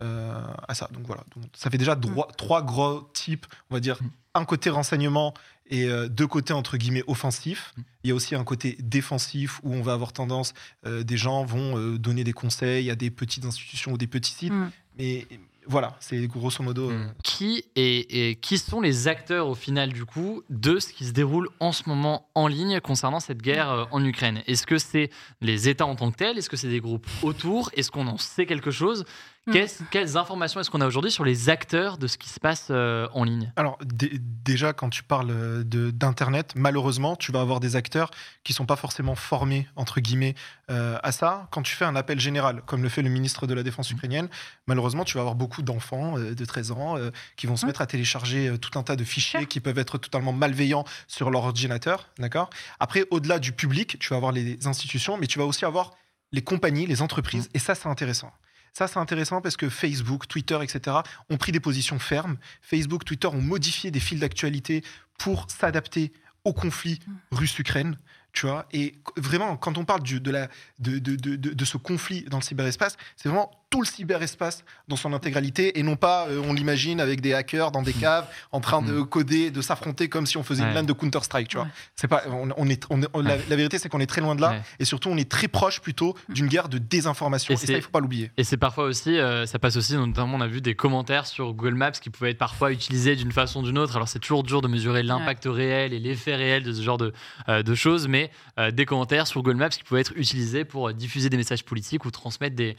euh, 0.01 0.43
à 0.67 0.73
ça. 0.73 0.89
Donc 0.93 1.05
voilà. 1.05 1.23
Donc, 1.35 1.45
ça 1.53 1.69
fait 1.69 1.77
déjà 1.77 1.95
droit, 1.95 2.29
trois 2.37 2.61
gros 2.61 3.01
types, 3.13 3.45
on 3.69 3.75
va 3.75 3.79
dire, 3.79 3.99
un 4.33 4.45
côté 4.45 4.69
renseignement 4.69 5.33
et 5.69 5.85
euh, 5.85 6.07
deux 6.07 6.27
côtés 6.27 6.53
entre 6.53 6.77
guillemets 6.77 7.03
offensifs. 7.07 7.73
Il 8.03 8.07
y 8.07 8.11
a 8.11 8.15
aussi 8.15 8.33
un 8.33 8.45
côté 8.45 8.77
défensif 8.79 9.59
où 9.63 9.73
on 9.73 9.81
va 9.81 9.91
avoir 9.91 10.13
tendance, 10.13 10.53
des 10.85 11.17
gens 11.17 11.43
vont 11.43 11.97
donner 11.97 12.23
des 12.23 12.31
conseils 12.31 12.89
à 12.89 12.95
des 12.95 13.11
petites 13.11 13.43
institutions 13.43 13.91
ou 13.91 13.97
des 13.97 14.07
petits 14.07 14.31
sites. 14.31 14.53
Mm. 14.53 14.71
Mais 14.97 15.27
voilà, 15.67 15.95
c'est 15.99 16.25
grosso 16.27 16.63
modo. 16.63 16.89
Euh, 16.89 17.05
hmm. 17.05 17.13
Qui, 17.23 17.65
et, 17.75 18.37
qui 18.41 18.57
sont 18.57 18.81
les 18.81 19.07
acteurs 19.07 19.47
au 19.47 19.55
final 19.55 19.91
du 19.91 20.05
coup 20.05 20.43
de 20.49 20.79
ce 20.79 20.93
qui 20.93 21.05
se 21.05 21.11
déroule 21.11 21.49
en 21.59 21.71
ce 21.71 21.83
moment 21.87 22.27
en 22.35 22.47
ligne 22.47 22.79
concernant 22.79 23.19
cette 23.19 23.41
guerre 23.41 23.69
euh, 23.71 23.85
en 23.91 24.03
Ukraine? 24.03 24.41
Est-ce 24.47 24.65
que 24.65 24.77
c'est 24.77 25.09
les 25.41 25.69
États 25.69 25.85
en 25.85 25.95
tant 25.95 26.11
que 26.11 26.17
tels? 26.17 26.37
Est-ce 26.37 26.49
que 26.49 26.57
c'est 26.57 26.69
des 26.69 26.79
groupes 26.79 27.07
autour? 27.23 27.69
Est-ce 27.75 27.91
qu'on 27.91 28.07
en 28.07 28.17
sait 28.17 28.45
quelque 28.45 28.71
chose? 28.71 29.05
Mm. 29.47 29.85
quelles 29.91 30.17
informations 30.17 30.59
est-ce 30.59 30.69
qu'on 30.69 30.81
a 30.81 30.87
aujourd'hui 30.87 31.11
sur 31.11 31.23
les 31.23 31.49
acteurs 31.49 31.97
de 31.97 32.07
ce 32.07 32.17
qui 32.17 32.29
se 32.29 32.39
passe 32.39 32.67
euh, 32.69 33.07
en 33.13 33.23
ligne? 33.23 33.51
Alors 33.55 33.77
déjà, 33.81 34.73
quand 34.73 34.89
tu 34.89 35.03
parles 35.03 35.31
euh, 35.31 35.63
d'Internet, 35.63 36.53
malheureusement, 36.55 37.15
tu 37.15 37.31
vas 37.31 37.39
avoir 37.39 37.61
des 37.61 37.77
acteurs 37.77 38.11
qui 38.43 38.51
sont 38.51 38.65
pas 38.65 38.75
forcément 38.75 39.15
formés, 39.15 39.67
entre 39.77 40.01
guillemets, 40.01 40.35
euh, 40.69 40.97
à 41.01 41.11
ça. 41.13 41.47
Quand 41.51 41.61
tu 41.61 41.75
fais 41.75 41.85
un 41.85 41.95
appel 41.95 42.19
général, 42.19 42.61
comme 42.65 42.83
le 42.83 42.89
fait 42.89 43.01
le 43.01 43.09
ministre 43.09 43.47
de 43.47 43.53
la 43.53 43.63
Défense 43.63 43.91
mm. 43.91 43.95
ukrainienne, 43.95 44.29
malheureusement, 44.67 45.05
tu 45.05 45.15
vas 45.15 45.21
avoir 45.21 45.35
beaucoup 45.35 45.61
d'enfants 45.61 46.19
de 46.19 46.45
13 46.45 46.71
ans 46.71 46.95
qui 47.37 47.47
vont 47.47 47.55
se 47.55 47.65
mm. 47.65 47.67
mettre 47.67 47.81
à 47.81 47.87
télécharger 47.87 48.57
tout 48.59 48.77
un 48.77 48.83
tas 48.83 48.97
de 48.97 49.03
fichiers 49.05 49.45
qui 49.45 49.61
peuvent 49.61 49.79
être 49.79 49.97
totalement 49.97 50.33
malveillants 50.33 50.83
sur 51.07 51.31
leur 51.31 51.45
ordinateur. 51.45 52.09
D'accord? 52.19 52.49
Après, 52.79 53.05
au-delà 53.11 53.39
du 53.39 53.53
public, 53.53 53.97
tu 53.99 54.09
vas 54.09 54.17
avoir 54.17 54.33
les 54.33 54.67
institutions, 54.67 55.17
mais 55.17 55.27
tu 55.27 55.39
vas 55.39 55.45
aussi 55.45 55.63
avoir 55.63 55.91
les 56.33 56.41
compagnies, 56.41 56.85
les 56.85 57.01
entreprises, 57.01 57.49
et 57.53 57.59
ça, 57.59 57.73
c'est 57.73 57.87
intéressant. 57.87 58.31
Ça, 58.77 58.87
c'est 58.87 58.99
intéressant 58.99 59.41
parce 59.41 59.57
que 59.57 59.69
Facebook, 59.69 60.27
Twitter, 60.27 60.59
etc. 60.61 60.97
ont 61.31 61.37
pris 61.37 61.51
des 61.51 61.59
positions 61.59 61.97
fermes. 61.97 62.37
Facebook, 62.61 63.05
Twitter 63.05 63.25
ont 63.25 63.41
modifié 63.41 63.89
des 63.89 63.99
fils 63.99 64.19
d'actualité 64.19 64.83
pour 65.17 65.47
s'adapter 65.49 66.13
au 66.43 66.53
conflit 66.53 66.99
mm. 67.07 67.13
russe-Ukraine. 67.31 67.97
Tu 68.33 68.45
vois, 68.45 68.67
et 68.71 68.93
vraiment, 69.15 69.57
quand 69.57 69.79
on 69.79 69.83
parle 69.83 70.03
de, 70.03 70.29
la, 70.29 70.47
de, 70.77 70.99
de, 70.99 71.15
de, 71.15 71.65
ce 71.65 71.77
conflit 71.77 72.21
dans 72.25 72.37
le 72.37 72.43
cyberespace, 72.43 72.97
c'est 73.15 73.29
vraiment 73.29 73.49
tout 73.69 73.81
le 73.81 73.85
cyberespace 73.85 74.63
dans 74.87 74.95
son 74.95 75.13
intégralité 75.13 75.77
et 75.77 75.83
non 75.83 75.97
pas, 75.97 76.27
euh, 76.27 76.41
on 76.47 76.53
l'imagine, 76.53 77.01
avec 77.01 77.19
des 77.19 77.33
hackers 77.33 77.71
dans 77.71 77.81
des 77.81 77.93
hmm. 77.93 77.99
caves 77.99 78.27
en 78.51 78.61
train 78.61 78.81
de 78.81 78.93
hmm. 78.93 79.05
coder, 79.05 79.51
de 79.51 79.61
s'affronter 79.61 80.07
comme 80.07 80.25
si 80.25 80.37
on 80.37 80.43
faisait 80.43 80.63
une 80.63 80.73
LAN 80.73 80.83
de 80.83 80.93
Counter-Strike, 80.93 81.49
tu 81.49 81.57
vois. 81.57 81.67
C'est 81.95 82.07
pas, 82.07 82.23
on, 82.29 82.67
est, 82.69 82.87
la, 83.23 83.55
vérité, 83.55 83.77
c'est 83.77 83.89
qu'on 83.89 83.99
est 83.99 84.07
très 84.07 84.21
loin 84.21 84.35
de 84.35 84.41
là 84.41 84.61
et 84.79 84.85
surtout, 84.85 85.09
on 85.09 85.17
est 85.17 85.29
très 85.29 85.47
proche 85.47 85.81
plutôt 85.81 86.15
d'une 86.29 86.47
guerre 86.47 86.69
de 86.69 86.77
désinformation. 86.77 87.53
Et, 87.53 87.57
ça, 87.57 87.73
il 87.73 87.81
faut 87.81 87.91
pas 87.91 87.99
l'oublier. 87.99 88.31
Et 88.37 88.43
c'est 88.43 88.57
parfois 88.57 88.85
aussi, 88.85 89.17
euh, 89.17 89.45
ça 89.45 89.59
passe 89.59 89.75
aussi, 89.75 89.95
notamment, 89.95 90.37
on 90.37 90.41
a 90.41 90.47
vu 90.47 90.61
des 90.61 90.75
commentaires 90.75 91.25
sur 91.25 91.53
Google 91.53 91.75
Maps 91.75 91.91
qui 91.91 92.09
pouvaient 92.09 92.31
être 92.31 92.37
parfois 92.37 92.71
utilisés 92.71 93.15
d'une 93.15 93.31
façon 93.31 93.61
ou 93.61 93.63
d'une 93.63 93.77
autre. 93.77 93.95
Alors, 93.95 94.07
c'est 94.07 94.19
toujours 94.19 94.43
dur 94.43 94.61
de 94.61 94.67
mesurer 94.67 95.03
l'impact 95.03 95.45
réel 95.45 95.93
et 95.93 95.99
l'effet 95.99 96.35
réel 96.35 96.63
de 96.63 96.71
ce 96.71 96.81
genre 96.81 96.97
de, 96.97 97.13
euh, 97.49 97.63
de 97.63 97.75
choses, 97.75 98.07
mais 98.07 98.31
des 98.71 98.85
commentaires 98.85 99.27
sur 99.27 99.43
Google 99.43 99.57
Maps 99.57 99.69
qui 99.69 99.83
pouvaient 99.83 100.01
être 100.01 100.13
utilisés 100.15 100.65
pour 100.65 100.91
diffuser 100.93 101.29
des 101.29 101.37
messages 101.37 101.63
politiques 101.63 102.05
ou 102.05 102.11
transmettre 102.11 102.55
des, 102.55 102.75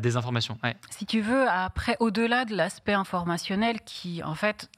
des 0.00 0.16
informations 0.20 0.54
désinformation. 0.54 0.58
Ouais. 0.62 0.76
Si 0.90 1.06
tu 1.06 1.20
veux, 1.20 1.48
après, 1.48 1.96
au-delà 2.00 2.44
de 2.44 2.54
l'aspect 2.54 2.92
informationnel 2.92 3.80
qui, 3.84 4.22
en 4.22 4.34
fait, 4.34 4.70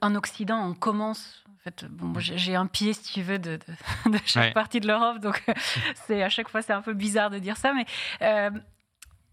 en 0.00 0.14
Occident, 0.14 0.58
on 0.68 0.74
commence. 0.74 1.42
En 1.48 1.58
fait, 1.64 1.86
bon, 1.86 2.06
moi, 2.06 2.20
j'ai 2.20 2.36
j'ai 2.36 2.54
un 2.54 2.66
pied, 2.66 2.92
si 2.92 3.12
tu 3.14 3.22
veux, 3.22 3.38
de, 3.38 3.56
de- 3.56 4.10
de 4.12 4.18
chaque 4.26 4.44
Ouais. 4.44 4.52
partie 4.52 4.80
de 4.80 4.86
l'Europe, 4.86 5.18
donc 5.20 5.42
c'est 6.06 6.22
à 6.22 6.28
chaque 6.28 6.48
fois 6.50 6.60
c'est 6.62 6.74
un 6.74 6.82
peu 6.82 6.92
bizarre 6.92 7.30
de 7.30 7.38
dire 7.38 7.56
ça, 7.56 7.72
mais 7.72 7.86
euh, 8.22 8.50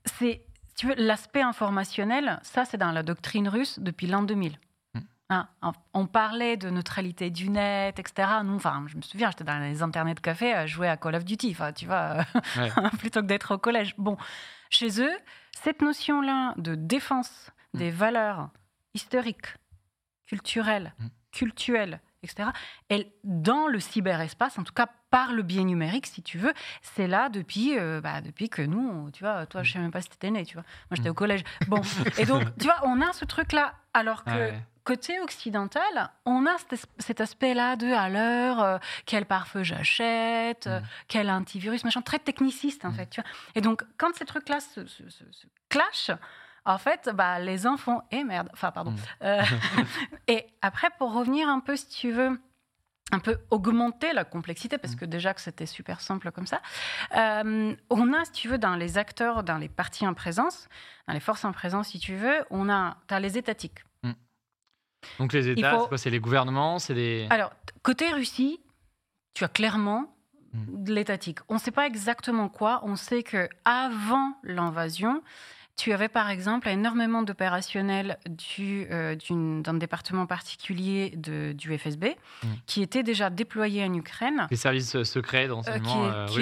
c'est, 0.06 0.42
si 0.70 0.76
tu 0.76 0.88
veux, 0.88 0.96
l'aspect 0.98 1.42
informationnel, 1.42 2.40
ça 2.44 2.64
c'est 2.66 2.78
dans 2.78 2.92
la 2.92 3.04
doctrine 3.04 3.50
russe 3.50 3.80
depuis 3.80 4.08
l'an 4.08 4.24
2000. 4.24 4.58
Mm. 5.32 5.48
Hein, 5.62 5.74
on- 5.94 6.06
parlait 6.08 6.58
de 6.58 6.70
neutralité 6.70 7.30
du 7.30 7.50
net, 7.50 7.98
etc. 8.00 8.28
Nous, 8.44 8.56
enfin, 8.56 8.84
je 8.88 8.98
me 8.98 9.02
souviens, 9.02 9.30
j'étais 9.32 9.44
dans 9.46 9.60
les 9.60 9.82
internet 9.82 10.20
cafés 10.20 10.54
à 10.54 10.66
jouer 10.68 10.88
à 10.90 10.98
Call 10.98 11.16
of 11.16 11.24
Duty, 11.26 11.52
enfin, 11.52 11.72
tu 11.74 11.86
vois, 11.86 12.18
Ouais. 12.58 12.70
plutôt 13.00 13.22
que 13.22 13.28
d'être 13.28 13.56
au 13.56 13.58
collège. 13.58 13.96
Bon, 13.98 14.18
chez 14.70 15.02
eux, 15.02 15.18
cette 15.54 15.82
notion-là 15.82 16.54
de 16.58 16.76
défense 16.76 17.52
des 17.74 17.92
valeurs 17.92 18.50
historiques, 18.94 19.56
culturelles, 20.28 20.94
Mm. 21.00 21.06
cultuelles, 21.32 22.00
etc., 22.24 22.50
elle, 22.90 23.06
dans 23.24 23.68
le 23.68 23.80
cyberespace, 23.80 24.60
en 24.60 24.64
tout 24.64 24.74
cas 24.74 24.88
par 25.10 25.34
le 25.34 25.44
biais 25.44 25.64
numérique, 25.64 26.08
si 26.08 26.22
tu 26.22 26.38
veux, 26.38 26.54
c'est 26.82 27.08
là 27.08 27.30
depuis, 27.30 27.78
euh, 27.78 28.00
bah, 28.02 28.22
depuis 28.22 28.50
que 28.50 28.62
nous, 28.62 29.10
tu 29.12 29.24
vois, 29.24 29.46
toi, 29.46 29.62
je 29.64 29.74
sais 29.74 29.80
même 29.80 29.92
pas 29.92 30.02
si 30.02 30.10
t'étais 30.10 30.32
né, 30.32 30.46
tu 30.46 30.54
vois. 30.56 30.64
Moi, 30.90 30.96
j'étais 30.98 31.10
Mm. 31.10 31.12
au 31.12 31.16
collège. 31.16 31.44
Bon, 31.68 31.82
et 32.20 32.26
donc, 32.26 32.44
tu 32.58 32.66
vois, 32.66 32.80
on 32.84 33.02
a 33.02 33.12
ce 33.14 33.26
truc-là, 33.26 33.74
alors 33.94 34.24
que 34.24 34.30
Ouais. 34.32 34.62
Côté 34.84 35.20
occidental, 35.20 36.12
on 36.26 36.46
a 36.46 36.56
cet, 37.00 37.22
aspect-là 37.22 37.76
de 37.76 37.92
à 37.92 38.10
l'heure, 38.10 38.62
euh, 38.62 38.78
quel 39.06 39.26
pare-feu 39.26 39.64
j'achète, 39.64 40.68
euh, 40.68 40.80
Mm. 40.80 40.84
quel 41.08 41.30
antivirus, 41.30 41.84
machin, 41.84 42.02
très 42.02 42.20
techniciste 42.20 42.86
en 42.86 42.90
Mm. 42.92 42.96
fait. 42.96 43.10
Tu 43.10 43.22
vois. 43.22 43.30
Et 43.56 43.62
donc, 43.62 43.84
quand 43.98 44.16
ces 44.16 44.26
trucs-là 44.26 44.60
se, 44.60 44.86
se- 44.88 45.10
se- 45.10 45.32
se 45.32 45.48
clashent, 45.70 46.12
en 46.66 46.78
fait, 46.78 47.10
bah, 47.14 47.40
les 47.40 47.66
enfants, 47.68 48.04
et 48.12 48.24
merde, 48.24 48.50
enfin, 48.54 48.72
pardon. 48.72 48.92
Mm. 48.92 48.98
Euh, 49.24 49.42
et 50.28 50.46
après, 50.62 50.90
pour 50.98 51.14
revenir 51.14 51.48
un 51.50 51.60
peu, 51.60 51.76
si 51.76 51.88
tu 51.88 52.12
veux, 52.12 52.40
un 53.14 53.20
peu 53.20 53.38
augmenter 53.50 54.14
la 54.14 54.24
complexité, 54.24 54.78
parce 54.78 54.96
que 54.96 55.04
déjà 55.04 55.34
que 55.34 55.42
c'était 55.42 55.66
super 55.66 56.00
simple 56.00 56.32
comme 56.32 56.48
ça, 56.48 56.62
euh, 57.18 57.76
on 57.90 58.14
a, 58.14 58.24
si 58.26 58.32
tu 58.32 58.48
veux, 58.48 58.58
dans 58.58 58.76
les 58.76 58.98
acteurs, 58.98 59.44
dans 59.44 59.58
les 59.58 59.68
partis 59.70 60.08
en 60.08 60.14
présence, 60.14 60.70
dans 61.08 61.14
les 61.14 61.20
forces 61.20 61.44
en 61.44 61.52
présence, 61.52 61.90
si 61.90 62.00
tu 62.00 62.16
veux, 62.16 62.46
on 62.52 62.70
a, 62.70 62.98
as 63.10 63.20
les 63.20 63.38
étatiques. 63.38 63.80
Donc 65.20 65.34
les 65.34 65.50
États, 65.50 65.72
faut- 65.76 65.82
c'est 65.84 65.90
quoi 65.90 65.98
C'est 65.98 66.10
les 66.10 66.20
gouvernements 66.20 66.80
C'est 66.80 66.94
des. 66.94 67.28
Alors, 67.30 67.52
côté 67.84 68.10
Russie, 68.12 68.60
tu 69.34 69.44
as 69.44 69.48
clairement 69.50 70.14
Mm. 70.54 70.84
de 70.84 70.94
l'étatique. 70.94 71.40
On 71.48 71.54
ne 71.56 71.60
sait 71.60 71.72
pas 71.72 71.88
exactement 71.88 72.50
quoi. 72.50 72.82
On 72.84 72.96
sait 72.98 73.24
que 73.24 73.48
avant 73.66 74.34
l'invasion, 74.44 75.22
tu 75.78 75.94
avais 75.94 76.10
par 76.10 76.30
exemple 76.30 76.68
énormément 76.70 77.24
d'opérationnels 77.24 78.18
du, 78.30 78.86
euh, 78.92 79.16
d'un 79.62 79.74
département 79.74 80.26
particulier 80.26 81.14
de, 81.16 81.54
du 81.54 81.78
FSB 81.78 82.16
Mm. 82.44 82.48
qui 82.66 82.82
étaient 82.82 83.04
déjà 83.04 83.30
déployés 83.30 83.84
en 83.84 83.94
Ukraine. 83.94 84.48
Les 84.52 84.58
services 84.58 84.96
euh, 84.96 85.04
secrets 85.04 85.48
de 85.48 85.54
euh, 85.54 85.62
qui 85.62 85.70
est, 85.70 85.78
euh, 85.98 86.26
qui 86.28 86.42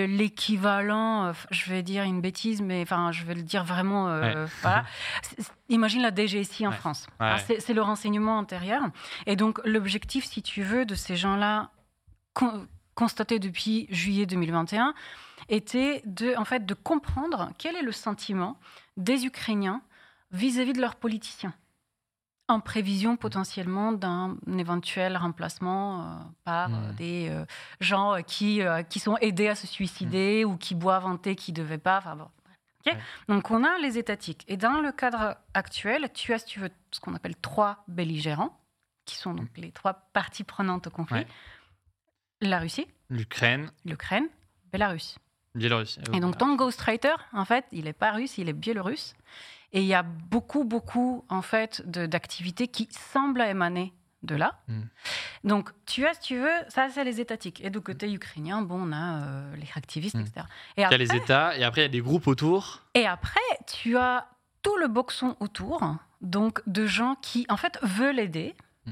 est 0.00 0.06
l'équivalent, 0.06 1.32
je 1.50 1.70
vais 1.70 1.82
dire 1.82 2.02
une 2.04 2.20
bêtise, 2.20 2.60
mais 2.62 2.82
enfin, 2.82 3.12
je 3.12 3.24
vais 3.24 3.34
le 3.34 3.42
dire 3.42 3.64
vraiment. 3.64 4.04
voilà. 4.62 4.84
C'est- 5.22 5.52
Imagine 5.70 6.00
la 6.02 6.14
DGSI 6.14 6.66
en 6.66 6.70
Ouais. 6.70 6.76
France. 6.76 7.06
Ouais. 7.20 7.36
C'est 7.58 7.74
le 7.74 7.82
renseignement 7.82 8.38
intérieur. 8.38 8.82
Et 9.26 9.36
donc, 9.36 9.60
l'objectif, 9.66 10.24
si 10.24 10.42
tu 10.42 10.62
veux, 10.62 10.86
de 10.86 10.94
ces 10.94 11.14
gens-là, 11.16 11.68
con- 12.32 12.66
constaté 12.94 13.38
depuis 13.38 13.86
juillet 13.90 14.24
2021, 14.24 14.94
était 15.48 16.02
de, 16.04 16.34
en 16.36 16.44
fait, 16.44 16.66
de 16.66 16.74
comprendre 16.74 17.50
quel 17.58 17.76
est 17.76 17.82
le 17.82 17.92
sentiment 17.92 18.58
des 18.96 19.26
Ukrainiens 19.26 19.82
vis-à-vis 20.30 20.72
de 20.74 20.80
leurs 20.80 20.96
politiciens, 20.96 21.54
en 22.48 22.60
prévision 22.60 23.16
potentiellement 23.16 23.92
d'un 23.92 24.36
éventuel 24.58 25.16
remplacement 25.16 26.02
euh, 26.02 26.14
par 26.44 26.74
euh, 26.74 26.92
Mm. 26.92 26.94
des 26.96 27.28
euh, 27.30 27.44
gens 27.80 28.22
qui, 28.26 28.62
euh, 28.62 28.82
qui 28.82 28.98
sont 29.00 29.16
aidés 29.18 29.48
à 29.48 29.54
se 29.54 29.66
suicider 29.66 30.44
ou 30.44 30.56
qui 30.56 30.74
boivent 30.74 31.06
un 31.06 31.16
thé 31.16 31.34
qu'ils 31.36 31.54
ne 31.54 31.58
devaient 31.60 31.78
pas. 31.78 31.98
Enfin, 31.98 32.16
bon. 32.16 32.28
Ouais. 32.86 32.96
Donc 33.28 33.50
on 33.50 33.64
a 33.64 33.76
les 33.78 33.98
étatiques. 33.98 34.44
Et 34.48 34.56
dans 34.56 34.80
le 34.80 34.92
cadre 34.92 35.36
actuel, 35.52 36.10
tu 36.14 36.32
as, 36.32 36.38
si 36.38 36.46
tu 36.46 36.60
veux, 36.60 36.70
ce 36.90 37.00
qu'on 37.00 37.14
appelle 37.14 37.36
trois 37.36 37.84
belligérants, 37.86 38.58
qui 39.04 39.16
sont 39.16 39.34
donc 39.34 39.48
les 39.56 39.72
trois 39.72 39.94
parties 40.12 40.44
prenantes 40.44 40.86
au 40.86 40.90
conflit. 40.90 41.18
Ouais. 41.20 41.26
La 42.40 42.58
Russie, 42.58 42.86
L'Ukraine, 43.10 43.70
l'Ukraine, 43.84 44.26
Bélarus. 44.72 45.18
Biélorussie. 45.58 46.00
Et 46.14 46.20
donc 46.20 46.38
ton 46.38 46.54
Ghostwriter, 46.56 47.14
en 47.32 47.44
fait, 47.44 47.64
il 47.72 47.84
n'est 47.84 47.92
pas 47.92 48.12
russe, 48.12 48.38
il 48.38 48.48
est 48.48 48.52
biélorusse. 48.54 49.14
Et 49.72 49.80
il 49.80 49.86
y 49.86 49.94
a 49.94 50.02
beaucoup, 50.02 50.64
beaucoup, 50.64 51.24
en 51.28 51.42
fait, 51.42 51.82
d'activités 51.86 52.68
qui 52.68 52.88
semblent 53.12 53.42
émaner 53.42 53.92
de 54.22 54.34
là. 54.34 54.58
Mm. 54.66 54.80
Donc, 55.44 55.70
tu 55.86 56.06
as, 56.06 56.14
si 56.14 56.20
tu 56.20 56.38
veux, 56.38 56.50
ça, 56.68 56.88
c'est 56.88 57.04
les 57.04 57.20
étatiques. 57.20 57.62
Et 57.62 57.68
du 57.70 57.80
côté 57.80 58.10
ukrainien, 58.12 58.62
bon, 58.62 58.88
on 58.88 58.92
a 58.92 59.22
euh, 59.22 59.56
les 59.56 59.68
activistes, 59.76 60.16
Mm. 60.16 60.20
etc. 60.22 60.46
Il 60.76 60.80
Et 60.80 60.82
y 60.82 60.84
a 60.86 60.96
les 60.96 61.14
États 61.14 61.56
et 61.56 61.64
après 61.64 61.82
il 61.82 61.84
y 61.84 61.86
a 61.86 61.90
des 61.90 62.00
groupes 62.00 62.26
autour. 62.26 62.82
et 62.94 63.06
après, 63.06 63.40
tu 63.66 63.96
as 63.98 64.26
tout 64.62 64.76
le 64.78 64.88
boxon 64.88 65.36
autour, 65.38 65.80
donc 66.22 66.62
de 66.66 66.86
gens 66.86 67.14
qui, 67.20 67.44
en 67.50 67.56
fait, 67.58 67.78
veulent 67.82 68.18
aider 68.18 68.54
Mm. 68.86 68.90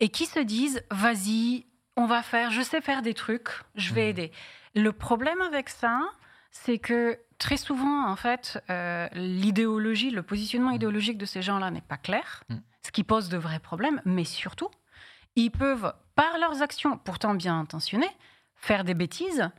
et 0.00 0.08
qui 0.08 0.26
se 0.26 0.40
disent 0.40 0.82
vas-y, 0.90 1.66
on 1.96 2.06
va 2.06 2.22
faire, 2.22 2.50
je 2.50 2.60
sais 2.62 2.80
faire 2.80 3.00
des 3.00 3.14
trucs, 3.14 3.48
je 3.76 3.94
vais 3.94 4.10
aider. 4.10 4.32
Le 4.74 4.92
problème 4.92 5.40
avec 5.40 5.68
ça, 5.68 6.00
c'est 6.50 6.78
que 6.78 7.18
très 7.38 7.56
souvent, 7.56 8.08
en 8.08 8.16
fait, 8.16 8.62
euh, 8.70 9.08
l'idéologie, 9.14 10.10
le 10.10 10.22
positionnement 10.22 10.70
Mm. 10.70 10.74
idéologique 10.76 11.18
de 11.18 11.26
ces 11.26 11.42
gens-là 11.42 11.70
n'est 11.70 11.80
pas 11.80 11.96
clair, 11.96 12.42
Mm. 12.48 12.56
ce 12.82 12.90
qui 12.92 13.04
pose 13.04 13.28
de 13.28 13.36
vrais 13.36 13.58
problèmes, 13.60 14.00
mais 14.04 14.24
surtout, 14.24 14.68
ils 15.36 15.50
peuvent, 15.50 15.92
par 16.14 16.38
leurs 16.38 16.62
actions, 16.62 16.96
pourtant 16.98 17.34
bien 17.34 17.58
intentionnées, 17.58 18.10
faire 18.56 18.84
des 18.84 18.94
bêtises, 18.94 19.50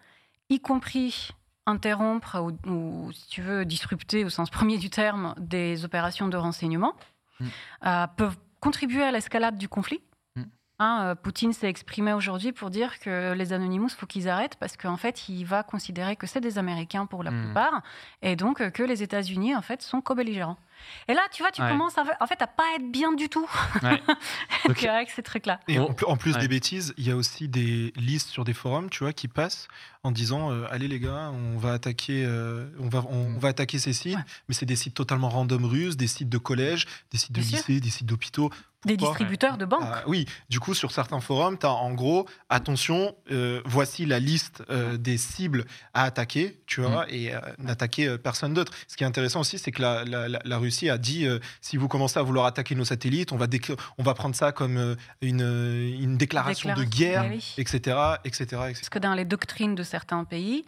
y 0.50 0.60
compris 0.60 1.32
interrompre 1.66 2.38
ou, 2.42 2.70
ou, 2.70 3.12
si 3.12 3.28
tu 3.28 3.42
veux, 3.42 3.66
disrupter 3.66 4.24
au 4.24 4.30
sens 4.30 4.50
premier 4.50 4.78
du 4.78 4.90
terme 4.90 5.34
des 5.38 5.84
opérations 5.84 6.28
de 6.28 6.38
renseignement, 6.38 6.94
Mm. 7.42 7.46
euh, 7.88 8.08
peuvent 8.16 8.38
contribuer 8.62 9.04
à 9.04 9.12
l'escalade 9.12 9.58
du 9.58 9.68
conflit. 9.68 10.00
Hein, 10.78 11.00
euh, 11.04 11.16
Poutine 11.16 11.54
s'est 11.54 11.70
exprimé 11.70 12.12
aujourd'hui 12.12 12.52
pour 12.52 12.70
dire 12.70 13.00
que 13.00 13.32
les 13.34 13.54
Anonymous, 13.54 13.90
faut 13.90 14.06
qu'ils 14.06 14.28
arrêtent 14.28 14.58
parce 14.58 14.76
qu'en 14.76 14.98
fait, 14.98 15.30
il 15.30 15.46
va 15.46 15.64
considérer 15.64 16.18
que 16.18 16.28
c'est 16.28 16.42
des 16.42 16.58
Américains 16.58 17.06
pour 17.06 17.24
la 17.24 17.32
Mm. 17.32 17.44
plupart 17.46 17.82
et 18.22 18.36
donc 18.36 18.60
euh, 18.60 18.70
que 18.70 18.84
les 18.84 19.02
États-Unis, 19.02 19.56
en 19.56 19.62
fait, 19.62 19.82
sont 19.82 20.02
co-belligérants. 20.02 20.58
Et 21.08 21.14
là, 21.14 21.22
tu 21.32 21.42
vois, 21.42 21.52
tu 21.52 21.62
Ouais. 21.62 21.70
commences 21.70 21.98
à, 21.98 22.04
en 22.20 22.28
fait, 22.28 22.42
à 22.42 22.48
pas 22.48 22.64
être 22.76 22.92
bien 22.92 23.14
du 23.14 23.30
tout 23.30 23.50
Ouais. 23.82 24.02
Avec 24.90 25.10
ces 25.12 25.24
trucs-là. 25.24 25.62
Et 25.70 25.80
en 25.80 25.94
plus, 25.94 26.06
en 26.06 26.18
plus 26.18 26.34
ouais. 26.34 26.42
des 26.42 26.48
bêtises, 26.50 26.94
il 26.98 27.08
y 27.08 27.12
a 27.12 27.16
aussi 27.16 27.48
des 27.48 27.94
listes 27.96 28.28
sur 28.30 28.44
des 28.44 28.54
forums, 28.54 28.90
tu 28.90 29.00
vois, 29.06 29.14
qui 29.14 29.30
passent 29.30 29.70
en 30.04 30.12
disant 30.12 30.52
euh, 30.52 30.66
allez 30.70 30.90
les 30.90 31.00
gars, 31.00 31.32
on 31.34 31.58
va 31.58 31.72
attaquer, 31.72 32.26
euh, 32.26 32.68
on 32.80 32.90
va, 32.90 33.04
on, 33.10 33.30
Mm. 33.30 33.36
on 33.38 33.40
va 33.40 33.48
attaquer 33.48 33.80
ces 33.80 33.94
sites, 33.94 34.18
Ouais. 34.18 34.24
mais 34.50 34.54
c'est 34.54 34.66
des 34.66 34.76
sites 34.76 34.94
totalement 34.94 35.30
random 35.30 35.64
russes, 35.66 35.96
des 35.96 36.08
sites 36.08 36.30
de 36.30 36.38
collèges, 36.38 36.86
des 37.12 37.18
sites 37.18 37.32
de 37.32 37.40
lycées, 37.40 37.80
des 37.80 37.90
sites 37.90 38.06
d'hôpitaux. 38.08 38.52
Des 38.86 38.98
distributeurs 38.98 39.58
de 39.58 39.66
banques. 39.66 39.82
Ah, 39.84 40.04
oui, 40.08 40.26
du 40.50 40.60
coup, 40.60 40.74
sur 40.74 40.92
certains 40.92 41.20
forums, 41.20 41.58
tu 41.58 41.66
as 41.66 41.72
en 41.72 41.94
gros, 41.94 42.28
attention, 42.50 43.16
euh, 43.32 43.62
voici 43.66 44.06
la 44.06 44.20
liste 44.20 44.64
euh, 44.70 44.98
des 44.98 45.18
cibles 45.18 45.66
à 45.94 46.04
attaquer, 46.04 46.62
tu 46.68 46.82
vois, 46.82 47.06
et 47.12 47.34
euh, 47.34 47.40
n'attaquer 47.58 48.08
euh, 48.08 48.18
personne 48.18 48.54
d'autre. 48.54 48.72
Ce 48.88 48.96
qui 48.96 49.04
est 49.04 49.08
intéressant 49.08 49.40
aussi, 49.42 49.58
c'est 49.58 49.72
que 49.72 49.82
la, 49.82 50.04
la- 50.06 50.28
la- 50.30 50.42
la 50.44 50.58
Russie 50.58 50.90
a 50.90 50.98
dit 50.98 51.26
euh, 51.26 51.40
si 51.62 51.78
vous 51.78 51.88
commencez 51.88 52.20
à 52.20 52.24
vouloir 52.24 52.46
attaquer 52.46 52.76
nos 52.76 52.86
satellites, 52.86 53.32
on 53.32 53.38
va, 53.38 53.48
on 53.98 54.04
va 54.04 54.14
prendre 54.14 54.36
ça 54.36 54.52
comme 54.52 54.78
euh, 54.78 54.96
une, 55.22 55.42
une 55.42 56.18
déclaration 56.18 56.70
de 56.76 56.84
guerre, 56.84 57.26
oui, 57.30 57.54
etc., 57.58 57.98
etc., 58.24 58.42
etc. 58.44 58.56
Parce 58.82 58.90
que 58.90 59.00
dans 59.00 59.14
les 59.16 59.26
doctrines 59.26 59.76
de 59.76 59.84
certains 59.84 60.24
pays, 60.26 60.66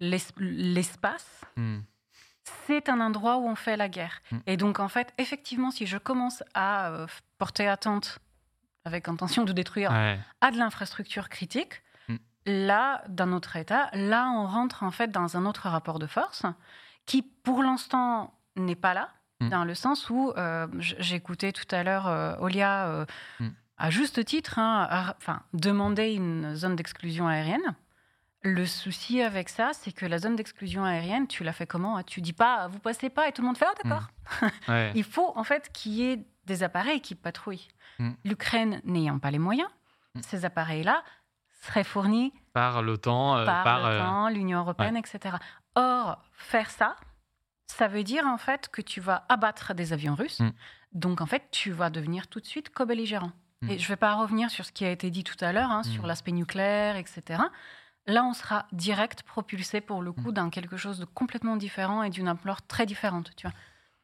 l'es- 0.00 0.18
l'espace, 0.38 1.24
Hmm. 1.56 1.78
C'est 2.66 2.88
un 2.88 3.00
endroit 3.00 3.38
où 3.38 3.46
on 3.48 3.54
fait 3.54 3.76
la 3.76 3.88
guerre. 3.88 4.20
Mm. 4.30 4.38
Et 4.46 4.56
donc, 4.56 4.80
en 4.80 4.88
fait, 4.88 5.12
effectivement, 5.18 5.70
si 5.70 5.86
je 5.86 5.98
commence 5.98 6.42
à 6.54 6.88
euh, 6.90 7.06
porter 7.38 7.66
attente 7.68 8.18
avec 8.84 9.08
intention 9.08 9.44
de 9.44 9.52
détruire 9.52 9.90
Ouais. 9.90 10.18
à 10.40 10.50
de 10.50 10.58
l'infrastructure 10.58 11.28
critique, 11.28 11.82
Mm. 12.08 12.16
là, 12.66 13.02
dans 13.08 13.26
notre 13.26 13.56
État, 13.56 13.88
là, 13.94 14.28
on 14.28 14.46
rentre 14.46 14.82
en 14.82 14.90
fait 14.90 15.10
dans 15.10 15.36
un 15.38 15.46
autre 15.46 15.68
rapport 15.68 15.98
de 15.98 16.06
force 16.06 16.42
qui, 17.06 17.22
pour 17.22 17.62
l'instant, 17.62 18.34
n'est 18.56 18.76
pas 18.76 18.92
là, 18.94 19.08
Mm. 19.40 19.48
dans 19.48 19.64
le 19.64 19.74
sens 19.74 20.10
où 20.10 20.32
euh, 20.36 20.66
j'écoutais 20.78 21.52
tout 21.52 21.66
à 21.74 21.82
l'heure 21.82 22.06
euh, 22.06 22.36
Olia, 22.40 23.06
à 23.78 23.90
juste 23.90 24.24
titre, 24.24 24.58
hein, 24.60 25.14
demander 25.54 26.12
une 26.12 26.54
zone 26.54 26.76
d'exclusion 26.76 27.26
aérienne. 27.26 27.74
Le 28.46 28.66
souci 28.66 29.22
avec 29.22 29.48
ça, 29.48 29.70
c'est 29.72 29.90
que 29.90 30.04
la 30.04 30.18
zone 30.18 30.36
d'exclusion 30.36 30.84
aérienne, 30.84 31.26
tu 31.26 31.44
la 31.44 31.52
fais 31.54 31.66
comment 31.66 31.96
hein? 31.96 32.02
Tu 32.02 32.20
dis 32.20 32.34
pas, 32.34 32.68
vous 32.68 32.78
passez 32.78 33.08
pas 33.08 33.26
et 33.26 33.32
tout 33.32 33.40
le 33.40 33.46
monde 33.46 33.56
fait, 33.56 33.64
ah 33.66 33.74
d'accord. 33.82 34.08
Ouais. 34.68 34.92
Il 34.94 35.02
faut 35.04 35.32
en 35.34 35.44
fait 35.44 35.70
qu'il 35.72 35.92
y 35.92 36.02
ait 36.10 36.26
des 36.44 36.62
appareils 36.62 37.00
qui 37.00 37.14
patrouillent. 37.14 37.68
Mm. 37.98 38.10
L'Ukraine 38.24 38.80
n'ayant 38.84 39.18
pas 39.18 39.30
les 39.30 39.38
moyens, 39.38 39.68
Mm. 40.14 40.20
ces 40.22 40.44
appareils-là 40.44 41.02
seraient 41.62 41.82
fournis 41.82 42.32
Par 42.52 42.82
l'OTAN, 42.82 43.38
euh, 43.38 43.44
par, 43.46 43.64
par. 43.64 43.86
euh, 43.86 44.30
l'Union 44.30 44.60
européenne, 44.60 44.96
etc. 44.96 45.36
Or, 45.74 46.22
faire 46.34 46.70
ça, 46.70 46.94
ça 47.66 47.88
veut 47.88 48.04
dire 48.04 48.24
en 48.26 48.36
fait 48.38 48.68
que 48.68 48.80
tu 48.82 49.00
vas 49.00 49.24
abattre 49.28 49.74
des 49.74 49.92
avions 49.92 50.14
russes. 50.14 50.40
Donc 50.92 51.20
en 51.20 51.26
fait, 51.26 51.48
tu 51.50 51.72
vas 51.72 51.90
devenir 51.90 52.28
tout 52.28 52.38
de 52.40 52.46
suite 52.46 52.70
co-belligérant. 52.72 53.32
Et 53.68 53.78
je 53.78 53.84
ne 53.84 53.88
vais 53.88 53.96
pas 53.96 54.14
revenir 54.14 54.50
sur 54.50 54.66
ce 54.66 54.72
qui 54.72 54.84
a 54.84 54.90
été 54.90 55.10
dit 55.10 55.24
tout 55.24 55.42
à 55.42 55.50
l'heure, 55.52 55.70
hein, 55.70 55.82
sur 55.82 56.06
l'aspect 56.06 56.32
nucléaire, 56.32 56.96
etc. 56.96 57.40
Là, 58.06 58.24
on 58.24 58.32
sera 58.34 58.66
direct 58.72 59.22
propulsé 59.22 59.80
pour 59.80 60.02
le 60.02 60.10
Mm. 60.10 60.14
coup 60.22 60.32
dans 60.32 60.50
quelque 60.50 60.76
chose 60.76 60.98
de 60.98 61.04
complètement 61.06 61.56
différent 61.56 62.02
et 62.02 62.10
d'une 62.10 62.28
ampleur 62.28 62.62
très 62.62 62.86
différente. 62.86 63.30
Tu 63.36 63.46
vois. 63.46 63.54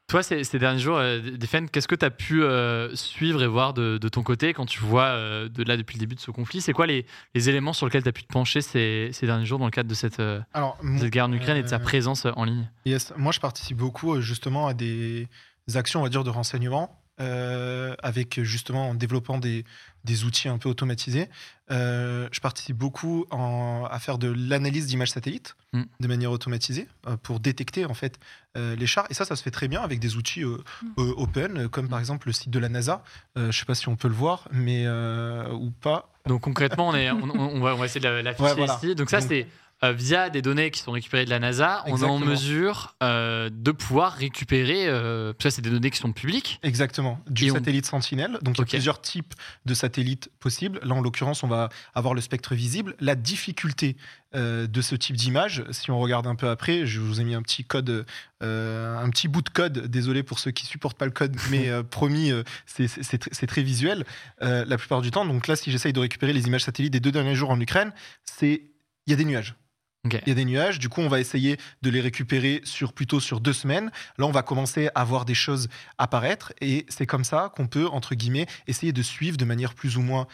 Toi, 0.08 0.22
ces, 0.24 0.42
ces 0.42 0.58
derniers 0.58 0.80
jours, 0.80 0.96
euh, 0.96 1.20
Defen, 1.20 1.70
qu'est-ce 1.70 1.86
que 1.86 1.94
tu 1.94 2.04
as 2.04 2.10
pu 2.10 2.42
euh, 2.42 2.92
suivre 2.96 3.42
et 3.44 3.46
voir 3.46 3.74
de, 3.74 3.96
de 3.98 4.08
ton 4.08 4.24
côté 4.24 4.52
quand 4.54 4.66
tu 4.66 4.80
vois 4.80 5.04
euh, 5.04 5.48
de 5.48 5.62
là 5.62 5.76
depuis 5.76 5.96
le 5.96 6.00
début 6.00 6.16
de 6.16 6.20
ce 6.20 6.32
conflit? 6.32 6.60
C'est 6.60 6.72
quoi 6.72 6.86
les, 6.88 7.06
les 7.36 7.48
éléments 7.48 7.72
sur 7.72 7.86
lesquels 7.86 8.02
tu 8.02 8.08
as 8.08 8.12
pu 8.12 8.24
te 8.24 8.32
pencher 8.32 8.60
ces, 8.60 9.10
ces 9.12 9.26
derniers 9.26 9.46
jours 9.46 9.60
dans 9.60 9.66
le 9.66 9.70
cadre 9.70 9.88
de 9.88 9.94
cette, 9.94 10.18
euh, 10.18 10.40
Alors, 10.52 10.76
de 10.82 10.98
cette 10.98 11.10
guerre 11.10 11.26
en 11.26 11.32
Ukraine 11.32 11.58
et 11.58 11.62
de 11.62 11.68
sa 11.68 11.78
présence 11.78 12.26
en 12.26 12.42
ligne? 12.44 12.68
Yes. 12.86 13.12
Moi, 13.16 13.30
je 13.30 13.38
participe 13.38 13.76
beaucoup 13.76 14.20
justement 14.20 14.66
à 14.66 14.74
des 14.74 15.28
actions, 15.74 16.00
on 16.00 16.02
va 16.02 16.08
dire, 16.08 16.24
de 16.24 16.30
renseignement, 16.30 16.99
euh, 17.20 17.94
avec 18.02 18.42
justement 18.42 18.90
en 18.90 18.94
développant 18.94 19.38
des, 19.38 19.64
des 20.04 20.24
outils 20.24 20.48
un 20.48 20.58
peu 20.58 20.68
automatisés. 20.68 21.28
Euh, 21.70 22.28
je 22.32 22.40
participe 22.40 22.76
beaucoup 22.76 23.26
en- 23.30 23.86
à 23.90 23.98
faire 24.00 24.18
de 24.18 24.28
l'analyse 24.28 24.86
d'images 24.86 25.10
satellites 25.10 25.54
Mm. 25.72 25.82
de 26.00 26.08
manière 26.08 26.32
automatisée 26.32 26.88
euh, 27.06 27.16
pour 27.22 27.38
détecter 27.38 27.84
en 27.84 27.94
fait 27.94 28.18
euh, 28.56 28.74
les 28.74 28.86
chars. 28.88 29.06
Et 29.10 29.14
ça, 29.14 29.24
ça 29.24 29.36
se 29.36 29.42
fait 29.42 29.52
très 29.52 29.68
bien 29.68 29.80
avec 29.82 30.00
des 30.00 30.16
outils 30.16 30.42
euh, 30.42 30.58
Mm. 30.82 31.10
open, 31.16 31.68
comme 31.68 31.88
par 31.88 31.98
exemple 32.00 32.26
le 32.26 32.32
site 32.32 32.50
de 32.50 32.58
la 32.58 32.68
NASA. 32.68 33.04
Euh, 33.36 33.42
je 33.42 33.46
ne 33.48 33.52
sais 33.52 33.64
pas 33.66 33.74
si 33.76 33.88
on 33.88 33.94
peut 33.96 34.08
le 34.08 34.14
voir, 34.14 34.48
mais 34.50 34.84
euh, 34.86 35.48
ou 35.52 35.70
pas. 35.70 36.10
Donc 36.26 36.40
concrètement, 36.42 36.88
on, 36.88 36.94
est, 36.94 37.10
on, 37.10 37.60
va, 37.60 37.74
on 37.74 37.78
va 37.78 37.84
essayer 37.86 38.00
de 38.00 38.08
la- 38.08 38.22
l'afficher 38.22 38.44
Ouais, 38.48 38.54
voilà. 38.56 38.76
ici. 38.82 38.94
Donc 38.96 39.10
ça, 39.10 39.20
c'est 39.20 39.46
euh, 39.82 39.92
via 39.92 40.28
des 40.30 40.42
données 40.42 40.70
qui 40.70 40.80
sont 40.80 40.92
récupérées 40.92 41.24
de 41.24 41.30
la 41.30 41.38
NASA, 41.38 41.82
on 41.86 41.96
est 41.96 42.04
en 42.04 42.18
mesure 42.18 42.94
euh, 43.02 43.48
de 43.52 43.70
pouvoir 43.72 44.12
récupérer. 44.12 44.86
Euh, 44.88 45.32
ça, 45.40 45.50
c'est 45.50 45.62
des 45.62 45.70
données 45.70 45.90
qui 45.90 45.98
sont 45.98 46.12
publiques. 46.12 46.60
Exactement, 46.62 47.18
du 47.28 47.46
Et 47.46 47.50
on- 47.50 47.54
satellite 47.54 47.86
Sentinelle. 47.86 48.38
Donc 48.42 48.56
il 48.58 48.60
y 48.60 48.62
a 48.62 48.66
plusieurs 48.66 49.00
types 49.00 49.34
de 49.64 49.72
satellites 49.74 50.30
possibles. 50.38 50.80
Là, 50.82 50.94
en 50.94 51.00
l'occurrence, 51.00 51.42
on 51.42 51.48
va 51.48 51.68
avoir 51.94 52.12
le 52.14 52.20
spectre 52.20 52.54
visible. 52.54 52.94
La 53.00 53.14
difficulté 53.14 53.96
euh, 54.34 54.66
de 54.66 54.80
ce 54.82 54.94
type 54.94 55.16
d'image, 55.16 55.64
si 55.70 55.90
on 55.90 55.98
regarde 55.98 56.26
un 56.26 56.34
peu 56.36 56.48
après, 56.50 56.86
je 56.86 57.00
vous 57.00 57.20
ai 57.20 57.24
mis 57.24 57.34
un 57.34 57.42
petit 57.42 57.64
code, 57.64 58.04
euh, 58.42 58.96
un 58.98 59.08
petit 59.10 59.28
bout 59.28 59.42
de 59.42 59.48
code. 59.48 59.86
Désolé 59.86 60.22
pour 60.22 60.38
ceux 60.38 60.50
qui 60.50 60.66
supportent 60.66 60.98
pas 60.98 61.06
le 61.06 61.10
code, 61.10 61.36
mais 61.50 61.68
euh, 61.68 61.82
promis, 61.82 62.30
euh, 62.30 62.42
c'est- 62.66 62.86
c'est 62.86 63.02
c'est 63.02 63.22
tr- 63.24 63.28
c'est 63.32 63.46
très 63.46 63.62
visuel 63.62 64.04
euh, 64.42 64.64
la 64.66 64.76
plupart 64.76 65.00
du 65.02 65.10
temps. 65.10 65.24
Donc 65.24 65.46
là, 65.48 65.56
si 65.56 65.70
j'essaye 65.72 65.92
de 65.92 66.00
récupérer 66.00 66.32
les 66.32 66.46
images 66.46 66.64
satellites 66.64 66.92
des 66.92 67.00
deux 67.00 67.12
derniers 67.12 67.34
jours 67.34 67.50
en 67.50 67.58
Ukraine, 67.60 67.92
c'est 68.24 68.62
il 69.06 69.10
y 69.10 69.14
a 69.14 69.16
des 69.16 69.24
nuages. 69.24 69.54
Il 70.04 70.28
y 70.28 70.30
a 70.30 70.34
des 70.34 70.46
nuages, 70.46 70.78
du 70.78 70.88
coup 70.88 71.02
on 71.02 71.08
va 71.08 71.20
essayer 71.20 71.58
de 71.82 71.90
les 71.90 72.00
récupérer 72.00 72.62
sur 72.64 72.94
plutôt 72.94 73.20
sur 73.20 73.38
deux 73.40 73.52
semaines. 73.52 73.90
Là 74.16 74.24
on 74.26 74.30
va 74.30 74.42
commencer 74.42 74.88
à 74.94 75.04
voir 75.04 75.26
des 75.26 75.34
choses 75.34 75.68
apparaître 75.98 76.54
et 76.62 76.86
c'est 76.88 77.06
comme 77.06 77.24
ça 77.24 77.52
qu'on 77.54 77.66
peut 77.66 77.86
entre 77.86 78.14
guillemets 78.14 78.46
essayer 78.66 78.92
de 78.94 79.02
suivre 79.02 79.36
de 79.36 79.44
manière 79.44 79.74
plus 79.74 79.98
ou 79.98 80.00
moins 80.02 80.26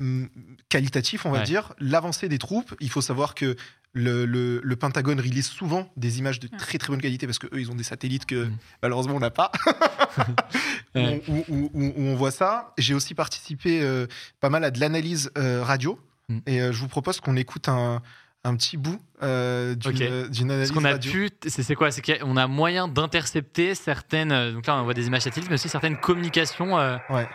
hum, 0.00 0.28
qualitative, 0.68 1.22
on 1.24 1.30
va 1.30 1.38
Ouais. 1.38 1.44
dire, 1.44 1.72
l'avancée 1.78 2.28
des 2.28 2.38
troupes. 2.38 2.74
Il 2.80 2.90
faut 2.90 3.00
savoir 3.00 3.36
que 3.36 3.54
le, 3.92 4.24
le- 4.24 4.60
le 4.62 4.76
Pentagone 4.76 5.20
release 5.20 5.48
souvent 5.48 5.88
des 5.96 6.18
images 6.18 6.40
de 6.40 6.48
très 6.48 6.78
très 6.78 6.88
bonne 6.90 7.00
qualité 7.00 7.26
parce 7.26 7.38
que 7.38 7.46
eux 7.54 7.60
ils 7.60 7.70
ont 7.70 7.74
des 7.76 7.84
satellites 7.84 8.26
que 8.26 8.46
Mm. 8.46 8.56
malheureusement 8.82 9.14
on 9.14 9.20
n'a 9.20 9.30
pas. 9.30 9.52
Ouais. 10.96 11.22
où, 11.28 11.44
où- 11.48 11.70
où- 11.72 11.92
où 11.96 12.02
on 12.02 12.16
voit 12.16 12.32
ça. 12.32 12.72
J'ai 12.76 12.94
aussi 12.94 13.14
participé 13.14 13.80
euh, 13.82 14.06
pas 14.40 14.50
mal 14.50 14.64
à 14.64 14.72
de 14.72 14.80
l'analyse 14.80 15.30
euh, 15.38 15.62
radio 15.62 16.00
Mm. 16.28 16.38
et 16.46 16.60
euh, 16.60 16.72
je 16.72 16.78
vous 16.80 16.88
propose 16.88 17.20
qu'on 17.20 17.36
écoute 17.36 17.68
un, 17.68 18.02
un 18.44 18.56
petit 18.56 18.76
bout 18.78 18.98
euh, 19.22 19.74
d'une 19.74 20.00
euh, 20.02 20.28
d'une 20.28 20.50
analyse 20.50 20.68
Ce 20.70 20.72
qu'on 20.72 20.84
a 20.84 20.92
radio. 20.92 21.12
pu, 21.12 21.28
c'est 21.46 21.74
quoi? 21.74 21.90
C'est 21.90 22.00
qu'on 22.20 22.36
a 22.36 22.46
moyen 22.46 22.88
d'intercepter 22.88 23.74
certaines. 23.74 24.32
euh, 24.32 24.52
Donc 24.52 24.66
là, 24.66 24.76
on 24.76 24.84
voit 24.84 24.94
des 24.94 25.06
images 25.06 25.22
satellites, 25.22 25.48
mais 25.50 25.54
aussi 25.56 25.68
certaines 25.68 25.98
communications. 25.98 26.78
euh, 26.78 26.96
Ouais. 27.10 27.28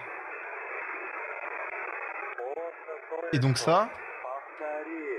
Et 3.33 3.39
donc 3.39 3.57
ça, 3.57 3.89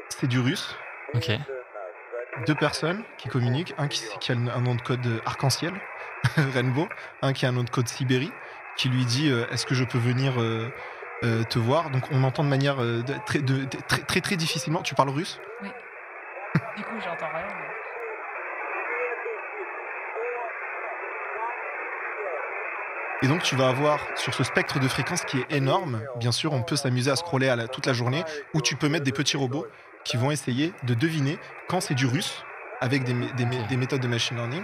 c'est 0.09 0.27
du 0.27 0.41
russe. 0.41 0.77
Ok. 1.15 1.31
Deux 2.47 2.55
personnes 2.55 3.03
qui 3.19 3.29
communiquent, 3.29 3.75
un 3.79 3.89
qui, 3.89 4.03
qui 4.21 4.33
a 4.33 4.35
un 4.35 4.61
nom 4.61 4.75
de 4.75 4.83
code 4.83 5.07
arc-en-ciel, 5.25 5.73
Rainbow, 6.37 6.89
un 7.23 7.33
qui 7.33 7.47
a 7.47 7.49
un 7.49 7.53
nom 7.53 7.63
de 7.65 7.71
code 7.71 7.89
Sibérie, 7.89 8.33
qui 8.77 8.89
lui 8.89 9.05
dit 9.05 9.31
euh, 9.31 9.47
est-ce 9.51 9.65
que 9.67 9.75
je 9.75 9.85
peux 9.85 9.99
venir 9.99 10.35
euh, 11.25 11.43
te 11.45 11.59
voir 11.59 11.91
Donc 11.91 12.03
on 12.11 12.23
entend 12.25 12.45
de 12.45 12.49
manière 12.49 12.83
euh, 12.83 13.03
de- 13.03 13.15
très, 13.27 13.39
de- 13.41 13.65
de- 13.65 13.79
très, 13.89 14.03
très 14.03 14.21
très 14.21 14.37
difficilement. 14.37 14.83
Tu 14.83 14.95
parles 14.95 15.11
russe? 15.11 15.41
Du 16.77 16.83
coup, 16.85 16.95
j'entends 17.03 17.29
rien. 17.35 17.47
Et 23.23 23.29
donc, 23.29 23.43
tu 23.43 23.57
vas 23.57 23.69
avoir 23.69 24.01
sur 24.15 24.35
ce 24.35 24.45
spectre 24.45 24.79
de 24.79 24.89
fréquence 24.89 25.25
qui 25.25 25.39
est 25.39 25.47
énorme, 25.57 26.03
bien 26.17 26.33
sûr, 26.33 26.53
on 26.53 26.63
peut 26.63 26.77
s'amuser 26.77 27.11
à 27.11 27.17
scroller 27.17 27.49
à 27.49 27.57
la- 27.57 27.67
toute 27.67 27.87
la 27.87 27.93
journée, 27.95 28.23
où 28.55 28.61
tu 28.61 28.77
peux 28.77 28.89
mettre 28.89 29.05
des 29.05 29.13
petits 29.13 29.37
robots 29.39 29.67
qui 30.05 30.17
vont 30.19 30.31
essayer 30.31 30.73
de 30.85 30.95
deviner 30.95 31.39
quand 31.69 31.81
c'est 31.81 31.95
du 31.95 32.07
russe 32.07 32.45
avec 32.81 33.05
des 33.05 33.77
méthodes 33.77 34.03
de 34.03 34.09
machine 34.09 34.37
learning. 34.37 34.63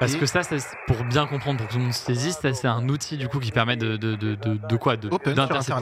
Parce 0.00 0.14
Et- 0.14 0.18
que 0.18 0.26
ça, 0.26 0.40
pour 0.88 1.04
bien 1.04 1.24
comprendre, 1.26 1.58
pour 1.58 1.68
que 1.68 1.72
tout 1.72 1.78
le 1.78 1.84
monde 1.84 1.92
se 1.94 2.04
saisisse, 2.04 2.38
ça, 2.40 2.52
c'est 2.52 2.66
un 2.66 2.88
outil 2.88 3.16
du 3.16 3.28
coup 3.28 3.38
qui 3.38 3.52
permet 3.52 3.76
de, 3.76 3.96
de, 3.96 4.16
de, 4.16 4.76
quoi 4.76 4.96
D'intercepter. 4.96 5.36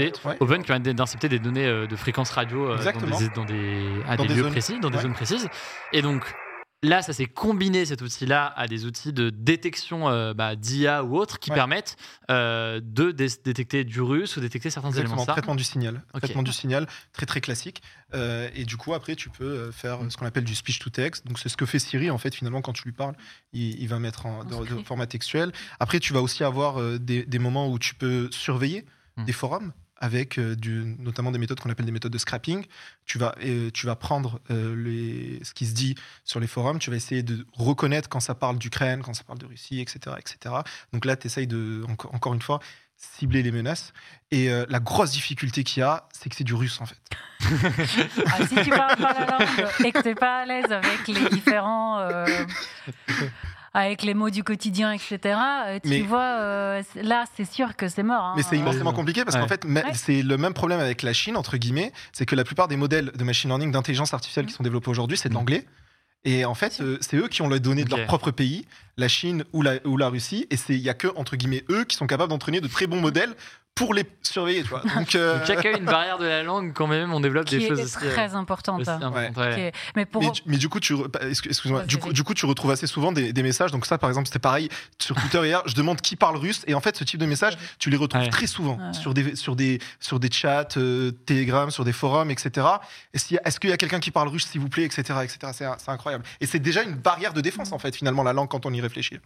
Internet. 0.09 0.21
ouais. 0.25 0.37
Open 0.41 0.61
qui 0.61 0.67
permet 0.69 0.81
d'intercepter 0.85 1.29
des 1.31 1.39
données 1.39 1.67
euh, 1.67 1.87
de 1.87 1.97
fréquences 1.97 2.31
radio 2.31 2.71
euh, 2.71 2.77
dans 2.77 3.19
des, 3.19 3.29
dans 3.31 3.45
des, 3.47 4.03
à 4.07 4.17
Dans 4.17 4.23
des 4.25 4.29
des 4.29 4.35
lieux 4.35 4.43
zones. 4.43 4.53
précis, 4.53 4.81
dans 4.81 4.91
des 4.91 4.97
Ouais. 4.97 5.03
zones 5.03 5.15
précises. 5.15 5.49
Et 5.95 6.03
donc 6.03 6.25
là, 6.83 7.03
ça 7.03 7.13
s'est 7.13 7.27
combiné 7.27 7.85
cet 7.85 8.03
outil-là 8.03 8.53
à 8.57 8.67
des 8.67 8.85
outils 8.87 9.13
de 9.13 9.31
détection 9.31 10.09
euh, 10.09 10.35
bah, 10.35 10.57
d'IA 10.57 11.05
ou 11.05 11.17
autres 11.17 11.39
qui 11.39 11.51
Ouais. 11.51 11.57
permettent 11.57 11.97
euh, 12.31 12.81
de 12.83 13.11
dé- 13.13 13.29
détecter 13.45 13.85
du 13.85 14.01
russe 14.01 14.37
ou 14.37 14.41
détecter 14.41 14.71
certains 14.71 14.89
Exactement, 14.89 15.15
éléments. 15.15 15.27
Ça. 15.27 15.33
traitement 15.33 15.55
du 15.55 15.65
signal. 15.65 16.03
Traitement 16.15 16.43
du 16.43 16.53
signal, 16.53 16.87
très 17.13 17.27
très 17.27 17.41
classique. 17.41 17.83
Euh, 18.15 18.49
et 18.55 18.65
du 18.65 18.77
coup, 18.77 18.95
après, 18.95 19.15
tu 19.17 19.31
peux 19.31 19.71
faire 19.71 19.99
ce 20.09 20.17
qu'on 20.17 20.27
appelle 20.27 20.45
du 20.45 20.55
speech 20.55 20.79
to 20.81 20.91
text. 20.91 21.27
Donc, 21.27 21.39
c'est 21.39 21.49
ce 21.49 21.57
que 21.57 21.67
fait 21.67 21.79
Siri, 21.79 22.11
en 22.11 22.19
fait, 22.19 22.35
finalement, 22.35 22.63
quand 22.63 22.73
tu 22.73 22.85
lui 22.85 22.93
parles, 22.93 23.15
il, 23.53 23.81
il 23.81 23.89
va 23.89 23.99
mettre 23.99 24.27
en, 24.27 24.45
de- 24.45 24.83
format 24.85 25.07
textuel. 25.07 25.53
Après, 25.81 26.01
tu 26.01 26.13
vas 26.13 26.21
aussi 26.21 26.43
avoir 26.45 26.81
euh, 26.81 26.99
des, 26.99 27.25
des 27.25 27.39
moments 27.39 27.69
où 27.69 27.79
tu 27.79 27.95
peux 27.95 28.29
surveiller 28.33 28.85
Hmm. 29.19 29.27
des 29.27 29.33
forums 29.35 29.73
avec 30.03 30.37
euh, 30.39 30.55
du, 30.57 30.97
notamment 30.99 31.31
des 31.31 31.39
méthodes 31.39 31.61
qu'on 31.61 31.71
appelle 31.71 31.87
des 31.87 31.93
méthodes 31.93 32.13
de 32.13 32.19
scrapping. 32.19 32.67
Tu 33.07 33.17
vas, 33.19 33.35
euh, 33.45 33.71
tu 33.71 33.87
vas 33.87 33.97
prendre 33.97 34.41
euh, 34.51 34.75
les, 34.77 35.41
ce 35.45 35.55
qui 35.55 35.65
se 35.65 35.73
dit 35.75 35.95
sur 36.25 36.41
les 36.41 36.49
forums, 36.49 36.79
tu 36.81 36.91
vas 36.91 36.97
essayer 36.97 37.23
de 37.23 37.47
reconnaître 37.55 38.09
quand 38.09 38.21
ça 38.21 38.35
parle 38.35 38.59
d'Ukraine, 38.59 39.01
quand 39.03 39.15
ça 39.15 39.23
parle 39.25 39.39
de 39.39 39.47
Russie, 39.47 39.81
etc. 39.81 40.17
etc. 40.19 40.55
Donc 40.93 41.05
là, 41.05 41.17
tu 41.17 41.29
essayes 41.29 41.47
de, 41.47 41.85
enco- 41.89 42.11
encore 42.13 42.35
une 42.35 42.43
fois, 42.43 42.59
cibler 42.97 43.43
les 43.45 43.53
menaces. 43.53 43.93
Et 44.33 44.51
euh, 44.51 44.67
la 44.69 44.81
grosse 44.81 45.13
difficulté 45.13 45.63
qu'il 45.63 45.81
y 45.81 45.85
a, 45.85 46.09
c'est 46.13 46.29
que 46.29 46.35
c'est 46.37 46.45
du 46.45 46.55
russe, 46.55 46.81
en 46.81 46.87
fait. 46.87 46.99
Ah, 48.27 48.47
si 48.47 48.55
tu 48.57 48.71
parles 48.71 48.97
pas 48.97 49.15
la 49.15 49.27
langue 49.39 49.69
et 49.85 49.93
que 49.93 50.03
tu 50.03 50.09
n'es 50.09 50.15
pas 50.15 50.39
à 50.39 50.47
l'aise 50.47 50.71
avec 50.71 51.07
les 51.09 51.29
différents. 51.31 52.01
euh, 52.01 52.27
avec 53.75 54.03
les 54.03 54.13
mots 54.15 54.29
du 54.31 54.45
quotidien, 54.45 54.93
etc., 54.93 55.19
euh, 55.67 55.79
tu 55.83 55.89
Mais- 55.89 56.01
vois, 56.03 56.21
euh, 56.41 56.83
là, 56.97 57.25
c'est 57.37 57.51
sûr 57.51 57.75
que 57.77 57.89
c'est 57.89 58.03
mort. 58.03 58.23
hein. 58.23 58.35
Mais 58.37 58.43
c'est 58.43 58.57
immensément 58.59 58.93
compliqué 58.93 59.25
parce 59.25 59.37
qu'en 59.37 59.49
fait, 59.49 59.65
Ouais. 59.65 59.83
c'est 59.95 60.23
le 60.23 60.37
même 60.37 60.53
problème 60.55 60.81
avec 60.81 61.03
la 61.03 61.13
Chine, 61.13 61.37
entre 61.37 61.57
guillemets. 61.57 61.93
C'est 62.13 62.27
que 62.27 62.35
la 62.37 62.45
plupart 62.45 62.69
des 62.69 62.77
modèles 62.77 63.11
de 63.15 63.25
machine 63.25 63.49
learning, 63.49 63.73
d'intelligence 63.73 64.13
artificielle 64.13 64.47
qui 64.47 64.53
sont 64.53 64.63
développés 64.63 64.91
aujourd'hui, 64.91 65.17
c'est 65.17 65.29
de 65.31 65.35
Mm. 65.35 65.39
l'anglais. 65.39 65.67
Et 66.25 66.45
en 66.45 66.55
fait, 66.55 66.81
euh, 66.81 66.99
c'est 67.01 67.17
eux 67.17 67.27
qui 67.27 67.43
ont 67.43 67.49
les 67.49 67.59
données 67.59 67.83
de 67.85 67.91
leur 67.91 68.07
propre 68.07 68.31
pays, 68.31 68.65
la 68.97 69.09
Chine 69.09 69.43
ou 69.53 69.63
la, 69.63 69.85
ou 69.85 69.97
la 69.97 70.09
Russie. 70.09 70.47
Et 70.51 70.57
il 70.69 70.81
n'y 70.81 70.89
a 70.89 70.95
que, 70.95 71.09
entre 71.17 71.35
guillemets, 71.37 71.65
eux 71.69 71.85
qui 71.85 71.97
sont 71.97 72.07
capables 72.07 72.31
d'entraîner 72.31 72.61
de 72.61 72.69
très 72.69 72.87
bons 72.87 73.01
modèles 73.01 73.35
pour 73.75 73.95
les 73.95 74.05
surveiller. 74.23 74.63
Tu 74.63 74.69
vois. 74.69 74.83
Donc, 74.97 75.15
euh, 75.15 75.39
Donc, 75.39 75.49
il 75.49 75.55
y 75.55 75.59
a 75.59 75.63
quand 75.63 75.71
même 75.71 75.79
une 75.81 75.85
barrière 75.87 76.19
de 76.19 76.27
la 76.27 76.43
langue 76.43 76.73
quand 76.75 76.87
même, 76.87 77.13
on 77.13 77.21
développe 77.21 77.47
qui 77.47 77.57
des 77.59 77.65
est 77.65 77.69
choses 77.69 77.81
aussi, 77.81 77.97
euh, 78.05 78.13
très 78.13 78.35
importante. 78.35 78.87
hein. 78.87 79.01
importantes, 79.03 79.37
ouais. 79.37 79.55
Qui 79.55 79.61
est- 79.61 79.73
Mais 79.97 80.05
pour. 80.07 80.23
Mais, 80.23 80.31
du- 80.31 80.41
mais 80.47 80.57
du 80.59 80.69
coup, 80.69 80.79
tu, 80.79 80.95
re- 80.95 81.09
excuse- 81.29 81.51
excuse-moi, 81.51 81.83
du, 81.85 81.97
coup, 81.97 82.13
du 82.13 82.23
coup, 82.23 82.35
tu 82.35 82.45
retrouves 82.47 82.71
assez 82.71 82.87
souvent 82.87 83.13
des, 83.13 83.33
des 83.33 83.43
messages. 83.43 83.71
Donc 83.73 83.87
ça, 83.87 83.99
par 83.99 84.11
exemple, 84.11 84.27
c'était 84.29 84.39
pareil 84.39 84.69
sur 84.99 85.17
Twitter 85.17 85.41
hier. 85.47 85.63
Je 85.67 85.75
demande 85.75 86.01
qui 86.01 86.17
parle 86.17 86.37
russe, 86.37 86.63
et 86.67 86.75
en 86.75 86.81
fait, 86.81 86.97
ce 86.97 87.05
type 87.05 87.19
de 87.21 87.27
message, 87.27 87.57
tu 87.79 87.89
les 87.91 87.97
retrouves 87.97 88.23
Ouais. 88.23 88.29
très 88.31 88.47
souvent 88.47 88.77
Ouais. 88.79 88.93
sur 88.93 89.15
des 89.15 89.35
sur 89.37 89.57
des 89.57 89.79
sur 90.01 90.21
des 90.21 90.31
chats, 90.31 90.69
euh, 90.77 91.11
Telegram, 91.27 91.71
sur 91.71 91.85
des 91.85 91.93
forums, 91.93 92.31
etc. 92.31 92.67
Est-ce 93.15 93.25
qu'il 93.27 93.35
y 93.37 93.39
a, 93.39 93.43
est-ce 93.49 93.59
qu'il 93.59 93.71
y 93.71 93.73
a 93.73 93.77
quelqu'un 93.79 94.01
qui 94.01 94.11
parle 94.11 94.29
russe, 94.29 94.47
s'il 94.47 94.61
vous 94.61 94.69
plaît, 94.69 94.85
etc., 94.85 95.03
etc. 95.23 95.39
C'est, 95.55 95.65
c'est 95.79 95.91
incroyable. 95.91 96.25
Et 96.41 96.47
c'est 96.47 96.59
déjà 96.59 96.83
une 96.83 96.95
barrière 96.95 97.33
de 97.33 97.41
défense 97.41 97.73
en 97.73 97.79
fait, 97.79 97.97
finalement, 97.97 98.23
la 98.23 98.33
langue 98.33 98.49
quand 98.49 98.67
on 98.67 98.73
y 98.73 98.81
réfléchit. 98.81 99.19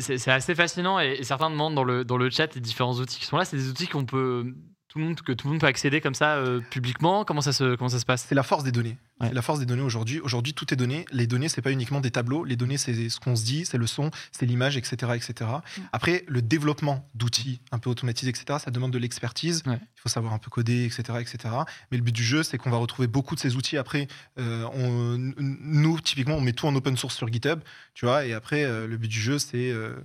C'est- 0.00 0.28
assez 0.28 0.54
fascinant 0.54 1.00
et, 1.00 1.16
et 1.20 1.24
certains 1.24 1.50
demandent 1.50 1.74
dans 1.74 1.84
le, 1.84 2.04
dans 2.04 2.18
le 2.18 2.28
chat 2.30 2.54
les 2.54 2.60
différents 2.60 2.94
outils 3.00 3.18
qui 3.18 3.24
sont 3.24 3.36
là. 3.38 3.44
C'est 3.46 3.56
des 3.56 3.70
outils 3.70 3.88
qu'on 3.88 4.04
peut 4.04 4.54
tout 4.88 4.98
le 4.98 5.04
monde, 5.04 5.20
que 5.20 5.32
tout 5.32 5.46
le 5.46 5.52
monde 5.52 5.60
peut 5.60 5.66
accéder 5.66 6.00
comme 6.00 6.14
ça 6.14 6.36
euh, 6.36 6.60
publiquement 6.70 7.24
Comment 7.24 7.42
ça 7.42 7.52
se, 7.52 7.76
comment 7.76 7.90
ça 7.90 8.00
se 8.00 8.06
passe? 8.06 8.24
C'est 8.26 8.34
la 8.34 8.42
force 8.42 8.64
des 8.64 8.72
données. 8.72 8.96
Ouais. 9.20 9.28
C'est 9.28 9.34
la 9.34 9.42
force 9.42 9.58
des 9.58 9.66
données 9.66 9.82
aujourd'hui. 9.82 10.18
Aujourd'hui, 10.20 10.54
tout 10.54 10.72
est 10.72 10.76
donné. 10.76 11.04
Les 11.12 11.26
données, 11.26 11.48
c'est 11.50 11.60
pas 11.60 11.72
uniquement 11.72 12.00
des 12.00 12.10
tableaux. 12.10 12.42
Les 12.44 12.56
données, 12.56 12.78
c'est 12.78 13.08
ce 13.10 13.20
qu'on 13.20 13.36
se 13.36 13.44
dit, 13.44 13.66
c'est 13.66 13.76
le 13.76 13.86
son, 13.86 14.10
c'est 14.32 14.46
l'image, 14.46 14.76
etc., 14.78 15.12
etc. 15.14 15.50
Après, 15.92 16.24
le 16.26 16.40
développement 16.40 17.06
d'outils 17.14 17.60
un 17.70 17.78
peu 17.78 17.90
automatisés, 17.90 18.30
etc., 18.30 18.58
ça 18.64 18.70
demande 18.70 18.92
de 18.92 18.98
l'expertise. 18.98 19.62
Ouais. 19.66 19.78
Il 19.82 20.00
faut 20.00 20.08
savoir 20.08 20.32
un 20.32 20.38
peu 20.38 20.48
coder, 20.50 20.84
etc., 20.86 21.02
etc. 21.20 21.54
Mais 21.90 21.98
le 21.98 22.02
but 22.02 22.14
du 22.14 22.24
jeu, 22.24 22.42
c'est 22.42 22.56
qu'on 22.56 22.70
va 22.70 22.78
retrouver 22.78 23.08
beaucoup 23.08 23.34
de 23.34 23.40
ces 23.40 23.56
outils. 23.56 23.76
Après, 23.76 24.08
euh, 24.38 24.64
on- 24.72 25.18
nous, 25.38 26.00
typiquement, 26.00 26.36
on 26.36 26.40
met 26.40 26.52
tout 26.54 26.66
en 26.66 26.74
open 26.74 26.96
source 26.96 27.14
sur 27.16 27.30
GitHub, 27.30 27.60
tu 27.92 28.06
vois. 28.06 28.24
Et 28.24 28.32
après, 28.32 28.64
euh, 28.64 28.86
le 28.86 28.96
but 28.96 29.08
du 29.08 29.20
jeu, 29.20 29.38
c'est 29.38 29.70
euh, 29.70 29.96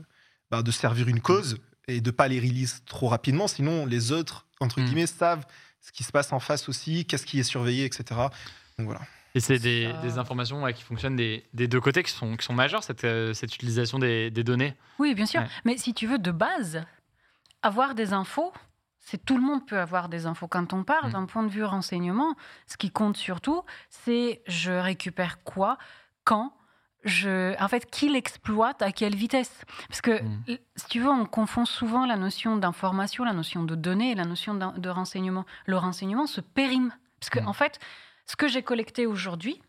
bah, 0.51 0.61
de 0.61 0.71
servir 0.71 1.07
une 1.07 1.21
cause 1.21 1.57
et 1.87 2.01
de 2.01 2.11
pas 2.11 2.27
les 2.27 2.39
release 2.39 2.81
trop 2.85 3.07
rapidement. 3.07 3.47
Sinon, 3.47 3.85
les 3.85 4.11
autres, 4.11 4.45
entre 4.59 4.79
Mm. 4.79 4.85
guillemets, 4.85 5.07
savent 5.07 5.45
ce 5.81 5.91
qui 5.91 6.03
se 6.03 6.11
passe 6.11 6.31
en 6.31 6.39
face 6.39 6.69
aussi, 6.69 7.05
qu'est-ce 7.05 7.25
qui 7.25 7.39
est 7.39 7.43
surveillé, 7.43 7.85
etc. 7.85 8.03
Donc 8.77 8.87
voilà. 8.87 9.01
Et 9.35 9.39
c'est 9.39 9.57
des, 9.59 9.89
Ça- 9.91 10.01
des 10.01 10.17
informations 10.19 10.61
ouais, 10.63 10.73
qui 10.73 10.83
fonctionnent 10.83 11.15
des, 11.15 11.43
des 11.53 11.67
deux 11.67 11.81
côtés, 11.81 12.03
qui 12.03 12.11
sont, 12.11 12.37
qui 12.37 12.45
sont 12.45 12.53
majeures, 12.53 12.83
cette, 12.83 13.03
euh, 13.03 13.33
cette 13.33 13.53
utilisation 13.55 13.97
des, 13.99 14.29
des 14.31 14.43
données. 14.43 14.75
Oui, 14.99 15.15
bien 15.15 15.25
sûr. 15.25 15.41
Ouais. 15.41 15.47
Mais 15.65 15.77
si 15.77 15.93
tu 15.93 16.05
veux, 16.07 16.19
de 16.19 16.31
base, 16.31 16.83
avoir 17.61 17.95
des 17.95 18.13
infos, 18.13 18.53
c'est 18.99 19.25
tout 19.25 19.35
le 19.35 19.41
monde 19.43 19.65
peut 19.67 19.79
avoir 19.79 20.07
des 20.07 20.25
infos. 20.27 20.47
Quand 20.47 20.71
on 20.71 20.83
parle 20.83 21.09
Mm. 21.09 21.13
d'un 21.13 21.25
point 21.25 21.43
de 21.43 21.49
vue 21.49 21.63
renseignement, 21.65 22.35
ce 22.67 22.77
qui 22.77 22.91
compte 22.91 23.17
surtout, 23.17 23.63
c'est 23.89 24.41
je 24.47 24.71
récupère 24.71 25.43
quoi, 25.43 25.77
quand, 26.23 26.53
je, 27.03 27.59
en 27.61 27.67
fait, 27.67 27.89
qui 27.89 28.09
l'exploite, 28.09 28.81
à 28.81 28.91
quelle 28.91 29.15
vitesse? 29.15 29.63
Parce 29.89 30.01
que, 30.01 30.21
Mm. 30.23 30.57
si 30.75 30.85
tu 30.87 30.99
veux, 31.01 31.09
on 31.09 31.25
confond 31.25 31.65
souvent 31.65 32.05
la 32.05 32.15
notion 32.17 32.55
d'information, 32.57 33.23
la 33.23 33.33
notion 33.33 33.63
de 33.63 33.75
données 33.75 34.11
et 34.11 34.15
la 34.15 34.25
notion 34.25 34.53
de 34.55 34.89
renseignement. 34.89 35.45
Le 35.65 35.77
renseignement 35.77 36.27
se 36.27 36.41
périme. 36.41 36.91
Parce 37.19 37.29
que, 37.29 37.39
Mm. 37.39 37.47
en 37.47 37.53
fait, 37.53 37.79
ce 38.25 38.35
que 38.35 38.47
j'ai 38.47 38.63
collecté 38.63 39.05
aujourd'hui, 39.05 39.61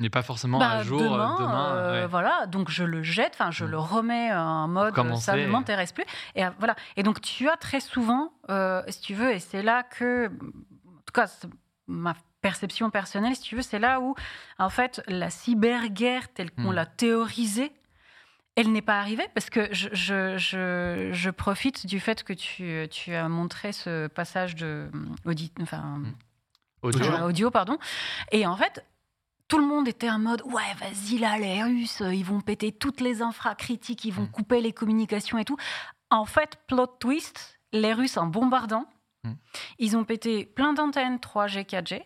n'est 0.00 0.10
pas 0.10 0.22
forcément 0.22 0.58
bah, 0.58 0.70
à 0.72 0.82
jour 0.82 1.00
euh, 1.00 1.04
demain, 1.04 1.36
demain. 1.38 1.74
euh, 1.76 2.00
ouais. 2.02 2.06
voilà, 2.08 2.46
donc 2.46 2.68
je 2.68 2.82
le 2.82 3.04
jette, 3.04 3.34
enfin 3.34 3.52
je 3.52 3.64
Mm. 3.64 3.70
le 3.70 3.78
remets 3.78 4.34
en 4.34 4.66
mode 4.66 4.98
euh, 4.98 5.14
ça 5.14 5.36
ne 5.36 5.46
m'intéresse 5.46 5.92
plus. 5.92 6.04
Et 6.34 6.44
euh, 6.44 6.50
voilà. 6.58 6.74
Et 6.96 7.04
donc 7.04 7.20
tu 7.20 7.48
as 7.48 7.56
très 7.56 7.78
souvent, 7.78 8.32
euh, 8.50 8.82
si 8.88 9.00
tu 9.00 9.14
veux, 9.14 9.30
et 9.32 9.38
c'est 9.38 9.62
là 9.62 9.84
que, 9.84 10.26
en 10.26 11.00
tout 11.06 11.12
cas, 11.14 11.26
ma 11.86 12.14
perception 12.42 12.90
personnelle, 12.90 13.34
si 13.36 13.42
tu 13.42 13.56
veux, 13.56 13.62
c'est 13.62 13.78
là 13.78 14.00
où 14.00 14.14
en 14.58 14.68
fait 14.68 15.02
la 15.06 15.30
cyberguerre 15.30 16.28
telle 16.34 16.50
qu'on 16.50 16.72
Mm. 16.72 16.74
l'a 16.74 16.86
théorisée. 16.86 17.72
Elle 18.54 18.70
n'est 18.70 18.82
pas 18.82 18.98
arrivée 19.00 19.26
parce 19.34 19.48
que 19.48 19.72
je, 19.72 19.88
je, 19.92 20.36
je, 20.36 21.08
je 21.12 21.30
profite 21.30 21.86
du 21.86 22.00
fait 22.00 22.22
que 22.22 22.34
tu, 22.34 22.86
tu 22.90 23.14
as 23.14 23.26
montré 23.30 23.72
ce 23.72 24.08
passage 24.08 24.54
de 24.56 24.90
audit, 25.24 25.54
enfin, 25.62 26.02
Audio. 26.82 27.00
Audio. 27.00 27.12
euh, 27.14 27.26
audio, 27.28 27.50
pardon. 27.50 27.78
Et 28.30 28.46
en 28.46 28.56
fait, 28.56 28.84
tout 29.48 29.56
le 29.58 29.64
monde 29.64 29.88
était 29.88 30.10
en 30.10 30.18
mode 30.18 30.42
ouais, 30.44 30.74
vas-y 30.80 31.16
là, 31.18 31.38
les 31.38 31.62
Russes, 31.62 32.02
euh, 32.02 32.12
ils 32.12 32.24
vont 32.26 32.40
péter 32.42 32.72
toutes 32.72 33.00
les 33.00 33.22
infra 33.22 33.54
critiques, 33.54 34.04
ils 34.04 34.12
vont 34.12 34.24
Mm. 34.24 34.30
couper 34.30 34.60
les 34.60 34.72
communications 34.72 35.38
et 35.38 35.46
tout. 35.46 35.56
En 36.10 36.26
fait, 36.26 36.58
plot 36.66 36.88
twist, 36.98 37.58
les 37.72 37.94
Russes 37.94 38.18
en 38.18 38.26
bombardant, 38.26 38.84
ils 39.78 39.96
ont 39.96 40.04
pété 40.04 40.44
plein 40.44 40.72
d'antennes 40.74 41.18
3G, 41.20 41.64
4G. 41.64 42.02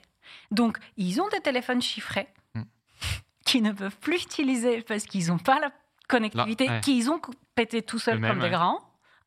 Donc, 0.50 0.78
ils 0.96 1.20
ont 1.20 1.28
des 1.28 1.40
téléphones 1.40 1.82
chiffrés 1.82 2.28
Mm. 2.54 2.62
qu'ils 3.44 3.62
ne 3.62 3.72
peuvent 3.72 3.96
plus 3.98 4.22
utiliser 4.22 4.82
parce 4.82 5.04
qu'ils 5.04 5.28
n'ont 5.28 5.38
pas 5.38 5.58
la 5.60 5.70
connectivité, 6.08 6.68
ouais. 6.68 6.80
qu'ils 6.80 7.10
ont 7.10 7.20
pété 7.54 7.82
tout 7.82 7.98
seuls 7.98 8.20
comme 8.20 8.40
des 8.40 8.50
grands, 8.50 8.80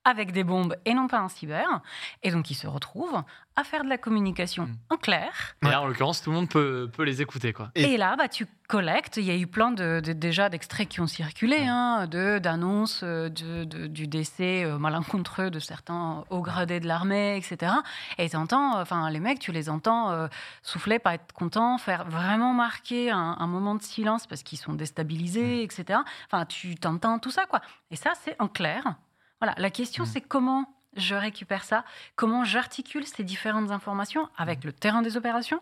avec 0.06 0.32
des 0.32 0.44
bombes 0.44 0.76
et 0.86 0.94
non 0.94 1.08
pas 1.08 1.22
en 1.22 1.30
cyber. 1.30 1.82
Et 2.24 2.32
donc, 2.32 2.50
ils 2.52 2.56
se 2.56 2.68
retrouvent 2.68 3.22
à 3.56 3.64
faire 3.66 3.84
de 3.84 3.90
la 3.90 3.98
communication 3.98 4.64
Mm. 4.68 4.76
en 4.92 4.98
clair. 4.98 5.56
Et 5.64 5.68
là, 5.68 5.82
en 5.82 5.88
l'occurrence, 5.88 6.22
tout 6.22 6.30
le 6.30 6.38
monde 6.38 6.50
peut, 6.50 6.90
peut 6.94 7.04
les 7.04 7.22
écouter. 7.22 7.52
Quoi. 7.52 7.70
Et- 7.76 7.94
Et, 7.94 7.98
là, 7.98 8.16
bah, 8.16 8.30
tu 8.30 8.48
collectes. 8.70 9.18
Il 9.18 9.26
y 9.26 9.32
a 9.32 9.36
eu 9.36 9.48
plein 9.48 9.72
de, 9.72 10.00
de- 10.00 10.14
déjà 10.14 10.48
d'extraits 10.50 10.88
qui 10.88 11.02
ont 11.02 11.08
circulé, 11.08 11.58
Ouais. 11.58 11.68
hein, 11.68 12.08
de 12.08 12.40
d'annonces 12.40 13.02
euh, 13.04 13.28
de, 13.30 13.66
de- 13.66 13.88
du 13.88 14.08
décès 14.08 14.64
euh, 14.64 14.78
malencontreux 14.78 15.50
de 15.52 15.60
certains 15.60 16.24
hauts 16.30 16.42
gradés 16.42 16.80
de 16.80 16.88
l'armée, 16.88 17.36
etc. 17.36 17.74
Et 18.18 18.30
t'entends, 18.30 18.78
euh, 18.78 18.82
enfin, 18.84 19.10
les 19.10 19.20
mecs, 19.20 19.40
tu 19.40 19.52
les 19.52 19.70
entends 19.70 20.12
euh, 20.12 20.28
souffler, 20.64 20.98
pas 21.00 21.16
être 21.16 21.34
contents, 21.34 21.78
faire 21.78 22.06
vraiment 22.06 22.54
marquer 22.54 23.12
un, 23.12 23.36
un 23.40 23.48
moment 23.48 23.76
de 23.76 23.82
silence 23.84 24.26
parce 24.28 24.44
qu'ils 24.44 24.60
sont 24.60 24.74
déstabilisés, 24.74 25.64
etc. 25.64 26.00
Enfin, 26.32 26.46
tu 26.46 26.76
t'entends 26.76 27.20
tout 27.20 27.32
ça, 27.32 27.46
quoi. 27.46 27.60
Et 27.92 27.98
ça, 27.98 28.14
c'est 28.24 28.36
en 28.40 28.48
clair. 28.48 28.84
Voilà. 29.41 29.54
La 29.58 29.69
question, 29.69 30.04
Mm. 30.04 30.08
c'est 30.08 30.21
comment 30.21 30.65
je 30.97 31.15
récupère 31.15 31.63
ça, 31.63 31.86
comment 32.15 32.43
j'articule 32.43 33.06
ces 33.06 33.23
différentes 33.23 33.71
informations 33.71 34.28
avec 34.38 34.63
le 34.63 34.73
terrain 34.73 35.02
des 35.02 35.17
opérations? 35.17 35.62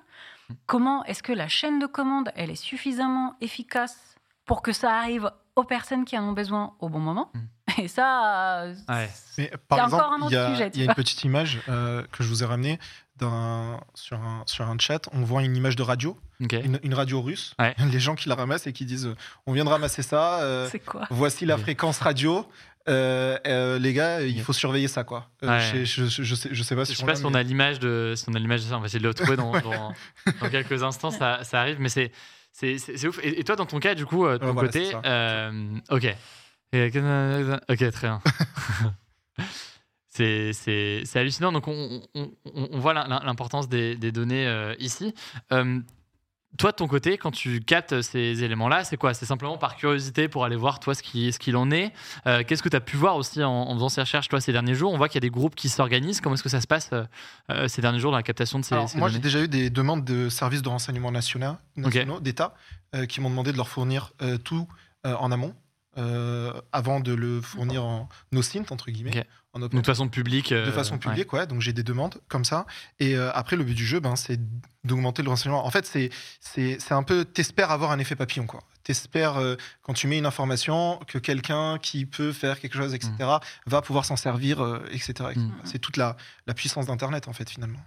Comment 0.65 1.03
est-ce 1.05 1.21
que 1.21 1.33
la 1.33 1.47
chaîne 1.49 1.79
de 1.79 1.85
commande, 1.85 2.31
elle 2.35 2.49
est 2.49 2.55
suffisamment 2.55 3.35
efficace 3.41 4.15
pour 4.45 4.61
que 4.61 4.71
ça 4.71 4.95
arrive 4.97 5.29
aux 5.57 5.63
personnes 5.65 6.05
qui 6.05 6.17
en 6.17 6.23
ont 6.23 6.31
besoin 6.33 6.73
au 6.79 6.87
bon 6.89 6.99
moment? 6.99 7.31
Et 7.77 7.89
ça, 7.89 8.61
euh, 8.63 8.73
Ouais. 8.87 9.09
Mais 9.37 9.51
par 9.67 9.77
C'est 9.79 9.83
exemple, 9.85 10.03
encore 10.03 10.13
un 10.13 10.21
autre 10.21 10.31
il 10.31 10.35
y 10.35 10.37
a, 10.37 10.49
sujet, 10.49 10.71
il 10.73 10.79
y 10.79 10.83
a 10.83 10.85
une 10.85 10.95
petite 10.95 11.23
image 11.25 11.59
euh, 11.67 12.03
que 12.13 12.23
je 12.23 12.29
vous 12.29 12.41
ai 12.41 12.45
ramenée 12.45 12.79
sur, 13.95 14.17
un, 14.19 14.43
sur 14.45 14.67
un 14.67 14.77
chat. 14.79 15.09
On 15.11 15.21
voit 15.23 15.43
une 15.43 15.55
image 15.55 15.75
de 15.75 15.83
radio, 15.83 16.17
une, 16.39 16.79
une 16.83 16.93
radio 16.93 17.21
russe. 17.21 17.53
Ouais. 17.59 17.75
Les 17.91 17.99
gens 17.99 18.15
qui 18.15 18.29
la 18.29 18.35
ramassent 18.35 18.67
et 18.67 18.73
qui 18.73 18.85
disent 18.85 19.09
On 19.45 19.51
vient 19.53 19.65
de 19.65 19.69
ramasser 19.69 20.01
ça, 20.01 20.39
euh, 20.41 20.67
c'est 20.71 20.79
quoi? 20.79 21.05
voici 21.09 21.45
la 21.45 21.57
fréquence 21.57 21.99
radio. 21.99 22.47
Euh, 22.89 23.38
euh, 23.47 23.80
les 23.80 23.93
gars, 23.93 24.21
il 24.21 24.38
Ok. 24.39 24.43
faut 24.45 24.54
surveiller 24.54 24.88
ça, 24.88 25.04
quoi. 25.04 25.30
Euh, 25.43 25.47
Ouais. 25.47 25.86
je, 25.86 26.06
je, 26.06 26.23
je 26.23 26.36
sais, 26.36 26.50
je 26.52 26.63
sais 26.63 26.76
pas 26.76 26.84
Je 26.86 26.91
si 26.91 26.95
sais 26.95 27.06
pas 27.06 27.15
si 27.15 27.26
on 27.26 27.34
a 27.34 27.43
l'image 27.43 27.80
de, 27.80 28.13
si 28.15 28.26
on 28.30 28.34
a 28.34 28.39
l'image 28.39 28.62
de 28.63 28.69
ça. 28.69 28.78
On 28.78 28.80
va 28.80 28.86
essayer 28.86 29.00
de 29.02 29.08
le 29.08 29.13
trouver 29.13 29.36
dans, 29.36 29.52
dans, 29.60 29.93
dans 30.41 30.50
quelques 30.50 30.84
instants. 30.84 31.12
Ça, 31.12 31.43
ça 31.43 31.60
arrive, 31.62 31.80
mais 31.82 31.89
c'est, 31.89 32.12
c'est, 32.52 32.78
ouf. 33.08 33.19
Et, 33.23 33.39
et 33.39 33.43
toi, 33.43 33.56
dans 33.56 33.65
ton 33.65 33.80
cas, 33.80 33.93
du 33.95 34.06
coup, 34.06 34.26
euh, 34.26 34.34
de 34.34 34.38
ton 34.45 34.54
voilà, 34.54 34.67
côté, 34.69 34.91
euh, 35.06 35.78
ok, 35.91 36.06
Et- 36.73 36.86
ok, 37.69 37.91
très 37.91 38.08
bien. 38.08 38.21
c'est, 40.10 40.54
c'est, 40.54 41.02
c'est 41.06 41.19
hallucinant. 41.19 41.52
Donc, 41.52 41.67
on, 41.67 42.02
on, 42.15 42.32
on- 42.56 42.80
voit 42.80 42.93
l'im- 42.93 43.21
l'importance 43.23 43.69
des, 43.69 43.95
des 43.95 44.12
données 44.12 44.47
euh, 44.47 44.73
ici. 44.80 45.13
Euh, 45.52 45.80
toi, 46.57 46.71
de 46.71 46.77
ton 46.77 46.88
côté, 46.88 47.17
quand 47.17 47.31
tu 47.31 47.60
captes 47.60 48.01
ces 48.01 48.43
éléments-là, 48.43 48.83
c'est 48.83 48.97
quoi? 48.97 49.13
C'est 49.13 49.25
simplement 49.25 49.57
par 49.57 49.75
curiosité 49.75 50.27
pour 50.27 50.45
aller 50.45 50.55
voir, 50.55 50.79
toi, 50.79 50.95
ce 50.95 51.03
qu'il 51.03 51.31
ce 51.33 51.39
qu'il 51.39 51.55
en 51.57 51.69
est. 51.71 51.91
Euh, 52.25 52.43
Qu'est-ce 52.47 52.63
que 52.63 52.69
tu 52.69 52.75
as 52.75 52.81
pu 52.81 52.95
voir 52.97 53.17
aussi 53.17 53.43
en, 53.43 53.51
en 53.51 53.73
faisant 53.75 53.89
ces 53.89 54.01
recherches, 54.01 54.29
toi, 54.29 54.39
ces 54.39 54.53
derniers 54.53 54.73
jours? 54.73 54.91
On 54.93 54.97
voit 54.97 55.10
qu'il 55.10 55.17
y 55.17 55.23
a 55.25 55.27
des 55.27 55.29
groupes 55.29 55.55
qui 55.55 55.69
s'organisent. 55.69 56.21
Comment 56.21 56.36
est-ce 56.36 56.43
que 56.43 56.49
ça 56.49 56.62
se 56.62 56.67
passe 56.67 56.89
euh, 56.93 57.03
euh, 57.51 57.67
ces 57.67 57.81
derniers 57.81 57.99
jours 57.99 58.12
dans 58.12 58.17
la 58.17 58.23
captation 58.23 58.60
de 58.60 58.65
ces, 58.65 58.73
Alors, 58.73 58.89
ces 58.89 58.97
moi, 58.97 59.10
j'ai 59.10 59.19
déjà 59.19 59.41
eu 59.41 59.47
des 59.47 59.69
demandes 59.69 60.05
de 60.05 60.29
services 60.29 60.62
de 60.62 60.69
renseignement 60.69 61.12
nationaux, 61.12 61.57
nationaux 61.75 62.19
d'État, 62.19 62.55
euh, 62.95 63.05
qui 63.05 63.21
m'ont 63.21 63.29
demandé 63.29 63.51
de 63.51 63.57
leur 63.57 63.67
fournir 63.67 64.13
tout 64.43 64.67
en 65.03 65.31
amont, 65.31 65.53
euh, 65.97 66.53
avant 66.71 66.99
de 66.99 67.13
le 67.13 67.41
fournir 67.41 67.83
en 67.83 68.10
OSINT, 68.33 68.65
entre 68.69 68.91
guillemets. 68.91 69.25
En 69.53 69.60
Donc, 69.60 69.71
de 69.71 69.81
façon 69.83 70.07
publique. 70.07 70.51
euh, 70.51 70.65
de 70.65 70.71
façon 70.71 70.97
publique, 70.97 71.33
ouais. 71.33 71.47
Donc 71.47 71.62
j'ai 71.62 71.73
des 71.73 71.83
demandes 71.83 72.21
comme 72.27 72.45
ça. 72.45 72.65
Et 72.99 73.15
euh, 73.15 73.31
après, 73.33 73.55
le 73.55 73.63
but 73.63 73.73
du 73.73 73.86
jeu, 73.86 73.99
ben, 73.99 74.15
c'est 74.15 74.39
d'augmenter 74.83 75.23
le 75.23 75.29
renseignement. 75.29 75.65
En 75.65 75.71
fait, 75.71 75.86
c'est 75.86 76.91
un 76.91 77.03
peu, 77.03 77.25
t'espères 77.25 77.71
avoir 77.71 77.91
un 77.91 77.99
effet 77.99 78.15
papillon, 78.15 78.45
quoi. 78.45 78.62
T'espères 78.83 79.38
euh, 79.38 79.55
quand 79.81 79.93
tu 79.93 80.07
mets 80.07 80.17
une 80.17 80.25
information 80.25 80.99
que 81.07 81.17
quelqu'un 81.17 81.77
qui 81.79 82.05
peut 82.05 82.31
faire 82.31 82.60
quelque 82.60 82.77
chose, 82.77 82.93
etc., 82.93 83.12
va 83.65 83.81
pouvoir 83.81 84.05
s'en 84.05 84.15
servir, 84.15 84.62
etc. 84.91 85.10
etc. 85.10 85.39
Mm. 85.39 85.51
C'est 85.63 85.79
toute 85.79 85.97
la, 85.97 86.15
la 86.45 86.53
puissance 86.53 86.86
d'Internet, 86.86 87.27
en 87.27 87.33
fait, 87.33 87.49
finalement. 87.49 87.79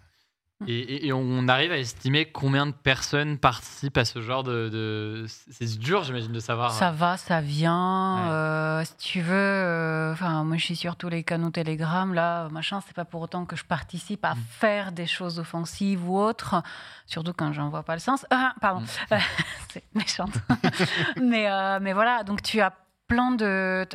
Et, 0.66 0.79
et- 0.79 1.07
et 1.07 1.12
on 1.14 1.49
arrive 1.49 1.73
à 1.73 1.79
estimer 1.79 2.27
combien 2.27 2.66
de 2.66 2.73
personnes 2.73 3.38
participent 3.38 3.96
à 3.96 4.05
ce 4.05 4.20
genre 4.20 4.42
de. 4.42 4.68
de- 4.68 5.25
C'est 5.29 5.79
dur, 5.79 6.05
j'imagine, 6.05 6.33
de 6.33 6.40
savoir. 6.40 6.73
Ça 6.73 6.90
va, 6.90 7.16
ça 7.16 7.40
vient. 7.40 8.16
Ouais. 8.27 8.31
euh, 8.31 8.85
si 8.85 8.96
tu 8.99 9.20
veux, 9.23 9.35
euh, 9.35 10.12
enfin, 10.12 10.44
moi 10.44 10.59
je 10.59 10.64
suis 10.66 10.77
sur 10.77 10.96
tous 10.96 11.09
les 11.09 11.25
canaux 11.25 11.49
Telegram, 11.51 12.12
là, 12.12 12.49
machin, 12.51 12.81
c'est 12.87 12.94
pas 12.94 13.07
pour 13.07 13.23
autant 13.23 13.46
que 13.46 13.57
je 13.57 13.64
participe 13.64 14.25
à 14.25 14.35
Mm. 14.35 14.38
faire 14.51 14.92
des 14.92 15.07
choses 15.07 15.38
offensives 15.38 16.07
ou 16.09 16.18
autres, 16.18 16.62
surtout 17.07 17.33
quand 17.33 17.53
j'en 17.55 17.70
vois 17.70 17.83
pas 17.83 17.94
le 17.94 18.01
sens. 18.01 18.27
Ah, 18.31 18.53
pardon, 18.61 18.81
Mm. 18.83 18.87
c'est 19.73 19.85
méchante. 19.94 20.35
mais, 21.23 21.51
euh, 21.51 21.79
mais 21.81 21.92
voilà, 21.94 22.23
donc 22.23 22.42
tu 22.42 22.61
as 22.61 22.73
plein 23.07 23.33
de. 23.33 23.87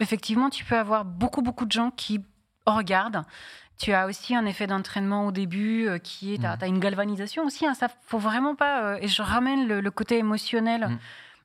effectivement, 0.00 0.48
tu 0.48 0.64
peux 0.64 0.78
avoir 0.78 1.04
beaucoup, 1.04 1.42
beaucoup 1.42 1.66
de 1.66 1.72
gens 1.72 1.90
qui 1.90 2.20
regardent. 2.66 3.24
Tu 3.78 3.92
as 3.92 4.06
aussi 4.06 4.34
un 4.34 4.44
effet 4.46 4.66
d'entraînement 4.66 5.26
au 5.26 5.32
début 5.32 5.86
euh, 5.88 5.98
qui 5.98 6.34
est. 6.34 6.38
Tu 6.38 6.46
as, 6.46 6.56
Mm. 6.56 6.66
une 6.66 6.80
galvanisation 6.80 7.44
aussi. 7.44 7.66
Hein, 7.66 7.74
ça 7.74 7.88
faut 8.06 8.18
vraiment 8.18 8.54
pas. 8.56 8.82
euh, 8.82 8.98
et 9.00 9.08
je 9.08 9.22
ramène 9.22 9.68
le, 9.68 9.80
le 9.80 9.90
côté 9.90 10.18
émotionnel 10.18 10.88
Mm. 10.88 10.98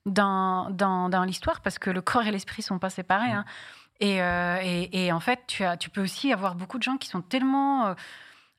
dans, 0.06 0.70
dans, 0.70 1.08
dans 1.08 1.22
l'histoire 1.24 1.60
parce 1.60 1.78
que 1.78 1.90
le 1.90 2.00
corps 2.02 2.24
et 2.26 2.30
l'esprit 2.32 2.62
sont 2.62 2.78
pas 2.78 2.90
séparés. 2.90 3.28
Mm. 3.32 3.36
hein. 3.36 3.44
Et, 4.00 4.20
euh, 4.22 4.58
et, 4.62 5.06
et 5.06 5.12
en 5.12 5.20
fait, 5.20 5.44
tu, 5.46 5.62
as, 5.64 5.76
tu 5.76 5.88
peux 5.90 6.02
aussi 6.02 6.32
avoir 6.32 6.56
beaucoup 6.56 6.78
de 6.78 6.82
gens 6.82 6.96
qui 6.96 7.08
sont 7.08 7.22
tellement 7.22 7.94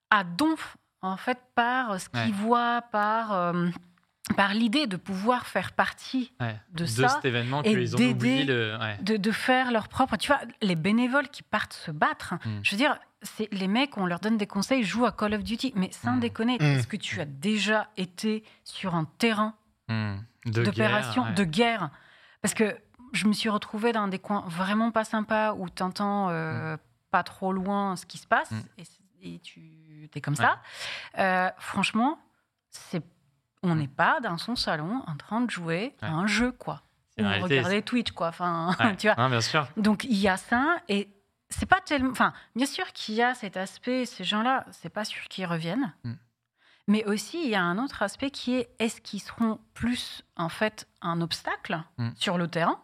à 0.09 0.23
donf 0.23 0.77
en 1.01 1.17
fait 1.17 1.37
par 1.55 1.99
ce 1.99 2.07
qu'ils 2.09 2.19
Ouais. 2.21 2.31
voient, 2.31 2.81
par. 2.91 3.53
Euh, 4.35 4.37
par 4.37 4.53
l'idée 4.53 4.87
de 4.87 4.97
pouvoir 4.97 5.45
faire 5.47 5.71
partie 5.73 6.31
Ouais. 6.39 6.55
de, 6.73 6.79
de 6.83 6.85
ça, 6.85 7.09
cet 7.09 7.25
événement 7.25 7.61
et 7.63 7.69
qu'ils 7.71 7.95
ont 7.95 7.97
d'aider- 7.97 8.13
oublié 8.13 8.43
le. 8.45 8.77
Ouais. 8.79 8.97
de, 9.01 9.17
de 9.17 9.31
faire 9.31 9.71
leur 9.71 9.87
propre. 9.87 10.17
Tu 10.17 10.27
vois, 10.27 10.39
les 10.61 10.75
bénévoles 10.75 11.29
qui 11.29 11.43
partent 11.43 11.73
se 11.73 11.91
battre, 11.91 12.35
Mm. 12.45 12.59
je 12.63 12.71
veux 12.71 12.77
dire, 12.77 12.97
c'est 13.21 13.51
les 13.51 13.67
mecs, 13.67 13.97
on 13.97 14.05
leur 14.05 14.19
donne 14.19 14.37
des 14.37 14.45
conseils, 14.47 14.83
jouent 14.83 15.05
à 15.05 15.11
Call 15.11 15.33
of 15.33 15.43
Duty, 15.43 15.73
mais 15.75 15.91
sans 15.91 16.17
Mm. 16.17 16.19
déconner, 16.19 16.57
Mm. 16.59 16.63
est-ce 16.63 16.87
que 16.87 16.97
tu 16.97 17.19
as 17.21 17.25
déjà 17.25 17.89
été 17.97 18.43
sur 18.63 18.93
un 18.95 19.05
terrain. 19.17 19.55
De 19.89 20.63
d'opération, 20.63 21.23
ouais. 21.23 21.33
de 21.33 21.43
guerre? 21.43 21.89
Parce 22.41 22.53
que 22.53 22.75
je 23.13 23.27
me 23.27 23.33
suis 23.33 23.49
retrouvée 23.49 23.91
dans 23.93 24.07
des 24.07 24.19
coins 24.19 24.43
vraiment 24.47 24.91
pas 24.91 25.03
sympas 25.05 25.53
où 25.53 25.67
tu 25.69 25.81
entends 25.83 26.27
pas 27.11 27.23
trop 27.23 27.53
loin 27.53 27.95
ce 27.95 28.05
qui 28.05 28.17
se 28.17 28.27
passe 28.27 28.51
Mm. 28.51 28.61
et 29.23 29.39
tu 29.39 30.09
es 30.13 30.21
comme 30.21 30.35
ça. 30.35 30.59
Euh, 31.17 31.49
franchement, 31.57 32.19
c'est 32.69 33.01
on 33.65 33.75
n'est 33.75 33.87
pas 33.87 34.19
dans 34.21 34.37
son 34.37 34.55
salon 34.55 35.01
en 35.07 35.15
train 35.17 35.41
de 35.41 35.49
jouer 35.51 35.95
à 36.01 36.11
un 36.11 36.27
jeu, 36.27 36.51
quoi. 36.51 36.81
C'est 37.17 37.23
Ou 37.23 37.43
regarder 37.43 37.81
Twitch, 37.81 38.11
quoi. 38.11 38.27
Enfin, 38.29 38.75
Ouais. 38.79 38.95
tu 38.97 39.07
vois. 39.07 39.15
Non, 39.17 39.29
bien 39.29 39.41
sûr. 39.41 39.67
Donc 39.77 40.03
il 40.03 40.17
y 40.17 40.27
a 40.27 40.37
ça 40.37 40.77
et 40.89 41.09
c'est 41.49 41.65
pas 41.65 41.79
tellement. 41.81 42.11
Enfin, 42.11 42.33
bien 42.55 42.65
sûr 42.65 42.85
qu'il 42.93 43.15
y 43.15 43.21
a 43.21 43.33
cet 43.33 43.55
aspect. 43.57 44.05
Ces 44.05 44.23
gens-là, 44.23 44.65
c'est 44.71 44.89
pas 44.89 45.05
sûr 45.05 45.23
qu'ils 45.29 45.45
reviennent. 45.45 45.93
Mm. 46.03 46.13
Mais 46.87 47.03
aussi, 47.05 47.41
il 47.43 47.49
y 47.49 47.55
a 47.55 47.61
un 47.63 47.77
autre 47.77 48.03
aspect 48.03 48.29
qui 48.31 48.55
est 48.55 48.69
est-ce 48.79 49.01
qu'ils 49.01 49.21
seront 49.21 49.59
plus 49.73 50.23
en 50.35 50.49
fait 50.49 50.87
un 51.01 51.21
obstacle 51.21 51.81
Mm. 51.97 52.09
sur 52.17 52.37
le 52.37 52.47
terrain 52.47 52.79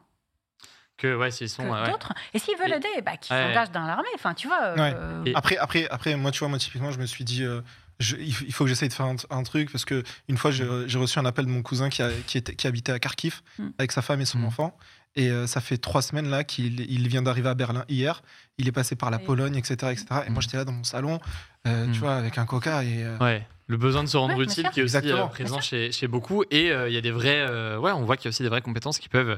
Que, 0.98 1.16
ouais, 1.16 1.32
s'ils 1.32 1.50
sont. 1.50 1.64
que 1.64 1.70
ouais, 1.70 1.82
ouais. 1.82 1.92
d'autres 1.92 2.14
Et 2.34 2.40
s'ils 2.40 2.58
veulent 2.58 2.72
Et- 2.74 2.76
aider, 2.78 3.02
bah, 3.04 3.18
qu'ils 3.18 3.36
Ouais. 3.36 3.48
s'engagent 3.48 3.72
dans 3.72 3.86
l'armée. 3.86 4.08
Enfin, 4.16 4.34
tu 4.34 4.48
vois. 4.48 4.74
Ouais. 4.76 4.94
euh, 4.96 5.24
Et- 5.26 5.36
Après, 5.36 5.58
après, 5.58 5.88
après, 5.90 6.16
moi, 6.16 6.32
tu 6.32 6.40
vois, 6.40 6.48
moi, 6.48 6.58
typiquement, 6.60 6.92
je 6.92 7.00
me 7.00 7.06
suis 7.06 7.24
dit, 7.26 7.44
euh, 7.44 7.62
je- 8.02 8.18
il 8.18 8.54
faut 8.54 8.64
que 8.66 8.70
j'essaye 8.70 8.90
de 8.90 8.94
faire 8.94 9.06
un, 9.06 9.16
un 9.30 9.44
truc 9.44 9.72
parce 9.72 9.86
que 9.86 10.04
une 10.28 10.38
fois, 10.38 10.52
j'ai 10.52 10.66
reçu 10.98 11.20
un 11.20 11.26
appel 11.26 11.46
de 11.46 11.52
mon 11.52 11.62
cousin 11.62 11.90
qui, 11.90 12.02
a- 12.02 12.12
qui, 12.28 12.38
était, 12.38 12.56
qui 12.56 12.68
habitait 12.68 12.92
à 12.92 13.00
Kharkiv 13.00 13.42
Mm. 13.60 13.68
avec 13.78 13.92
sa 13.92 14.02
femme 14.02 14.22
et 14.22 14.26
son 14.26 14.40
Mm. 14.40 14.46
enfant. 14.46 14.78
Et 15.16 15.30
euh, 15.30 15.46
ça 15.46 15.60
fait 15.60 15.78
trois 15.78 16.02
semaines 16.02 16.30
là 16.30 16.44
qu'il 16.46 16.80
il 16.90 17.08
vient 17.10 17.22
d'arriver 17.22 17.50
à 17.50 17.54
Berlin 17.54 17.84
hier. 17.90 18.22
Il 18.58 18.68
est 18.68 18.72
passé 18.72 18.96
par 18.96 19.12
la 19.12 19.18
Oui. 19.18 19.24
Pologne, 19.26 19.56
etc., 19.58 19.74
etc. 19.92 20.06
Et 20.26 20.30
moi, 20.30 20.40
Mm. 20.40 20.42
j'étais 20.42 20.58
là 20.58 20.66
dans 20.66 20.72
mon 20.72 20.84
salon, 20.86 21.20
euh, 21.68 21.92
tu 21.92 22.00
vois, 22.00 22.16
avec 22.16 22.38
un 22.38 22.46
coca 22.46 22.84
et. 22.84 23.04
euh, 23.04 23.18
Ouais, 23.20 23.46
le 23.68 23.78
besoin 23.78 24.04
de 24.04 24.08
se 24.10 24.16
rendre 24.18 24.36
Ouais, 24.38 24.44
utile 24.46 24.70
qui 24.70 24.80
est 24.80 24.84
aussi 24.84 24.96
Exactement. 24.98 25.26
euh, 25.26 25.28
présent 25.28 25.60
chez, 25.62 25.92
chez 25.92 26.08
beaucoup. 26.08 26.44
Et 26.50 26.72
euh, 26.72 26.88
il 26.90 26.94
y 26.94 26.98
a 26.98 27.02
des 27.02 27.12
vrais. 27.12 27.40
euh, 27.48 27.78
ouais, 27.78 27.92
on 27.92 28.04
voit 28.06 28.16
qu'il 28.18 28.26
y 28.26 28.28
a 28.28 28.30
aussi 28.30 28.44
des 28.44 28.50
vraies 28.50 28.62
compétences 28.62 29.00
qui 29.00 29.10
peuvent, 29.10 29.38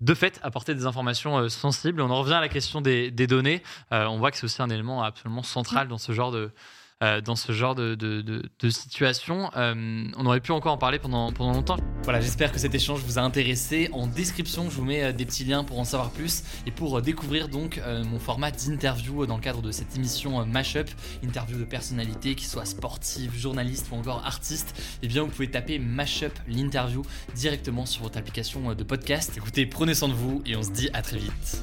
de 0.00 0.14
fait, 0.14 0.38
apporter 0.42 0.74
des 0.74 0.86
informations 0.86 1.36
euh, 1.38 1.48
sensibles. 1.50 2.00
On 2.00 2.10
en 2.10 2.20
revient 2.20 2.34
à 2.34 2.40
la 2.40 2.48
question 2.48 2.80
des, 2.80 3.10
des 3.10 3.26
données. 3.26 3.62
Euh, 3.92 4.06
on 4.06 4.18
voit 4.18 4.30
que 4.30 4.36
c'est 4.38 4.44
aussi 4.44 4.62
un 4.62 4.70
élément 4.70 5.02
absolument 5.02 5.42
central 5.42 5.88
dans 5.88 5.98
ce 5.98 6.12
genre 6.12 6.30
de. 6.32 6.50
Euh, 7.02 7.20
dans 7.20 7.36
ce 7.36 7.52
genre 7.52 7.74
de, 7.74 7.94
de, 7.94 8.22
de- 8.22 8.70
situation. 8.70 9.50
Euh, 9.56 10.04
on 10.16 10.26
aurait 10.26 10.40
pu 10.40 10.52
encore 10.52 10.72
en 10.72 10.78
parler 10.78 10.98
pendant, 10.98 11.32
pendant 11.32 11.52
longtemps. 11.52 11.76
Voilà, 12.04 12.20
j'espère 12.20 12.52
que 12.52 12.58
cet 12.58 12.74
échange 12.74 13.00
vous 13.00 13.18
a 13.18 13.22
intéressé. 13.22 13.88
En 13.92 14.06
description, 14.06 14.70
je 14.70 14.76
vous 14.76 14.84
mets 14.84 15.02
euh, 15.04 15.12
des 15.12 15.24
petits 15.24 15.44
liens 15.44 15.64
pour 15.64 15.78
en 15.78 15.84
savoir 15.84 16.10
plus 16.10 16.42
et 16.66 16.70
pour 16.70 17.00
découvrir 17.02 17.48
donc 17.48 17.80
mon 18.10 18.18
format 18.18 18.50
d'interview 18.50 19.26
dans 19.26 19.36
le 19.36 19.42
cadre 19.42 19.62
de 19.62 19.72
cette 19.72 19.96
émission 19.96 20.44
Mashup, 20.46 20.88
interview 21.22 21.58
de 21.58 21.64
personnalités, 21.64 22.34
qui 22.34 22.44
soient 22.44 22.64
sportives, 22.64 23.36
journalistes 23.36 23.88
ou 23.90 23.96
encore 23.96 24.24
artistes. 24.24 24.74
Eh 25.02 25.08
bien, 25.08 25.22
vous 25.22 25.28
pouvez 25.28 25.50
taper 25.50 25.78
Mashup 25.78 26.32
l'interview 26.48 27.02
directement 27.34 27.86
sur 27.86 28.02
votre 28.02 28.18
application 28.18 28.74
de 28.74 28.84
podcast. 28.84 29.32
Écoutez, 29.36 29.66
prenez 29.66 29.94
soin 29.94 30.08
de 30.08 30.14
vous 30.14 30.42
et 30.46 30.56
on 30.56 30.62
se 30.62 30.70
dit 30.70 30.90
à 30.92 31.02
très 31.02 31.18
vite. 31.18 31.62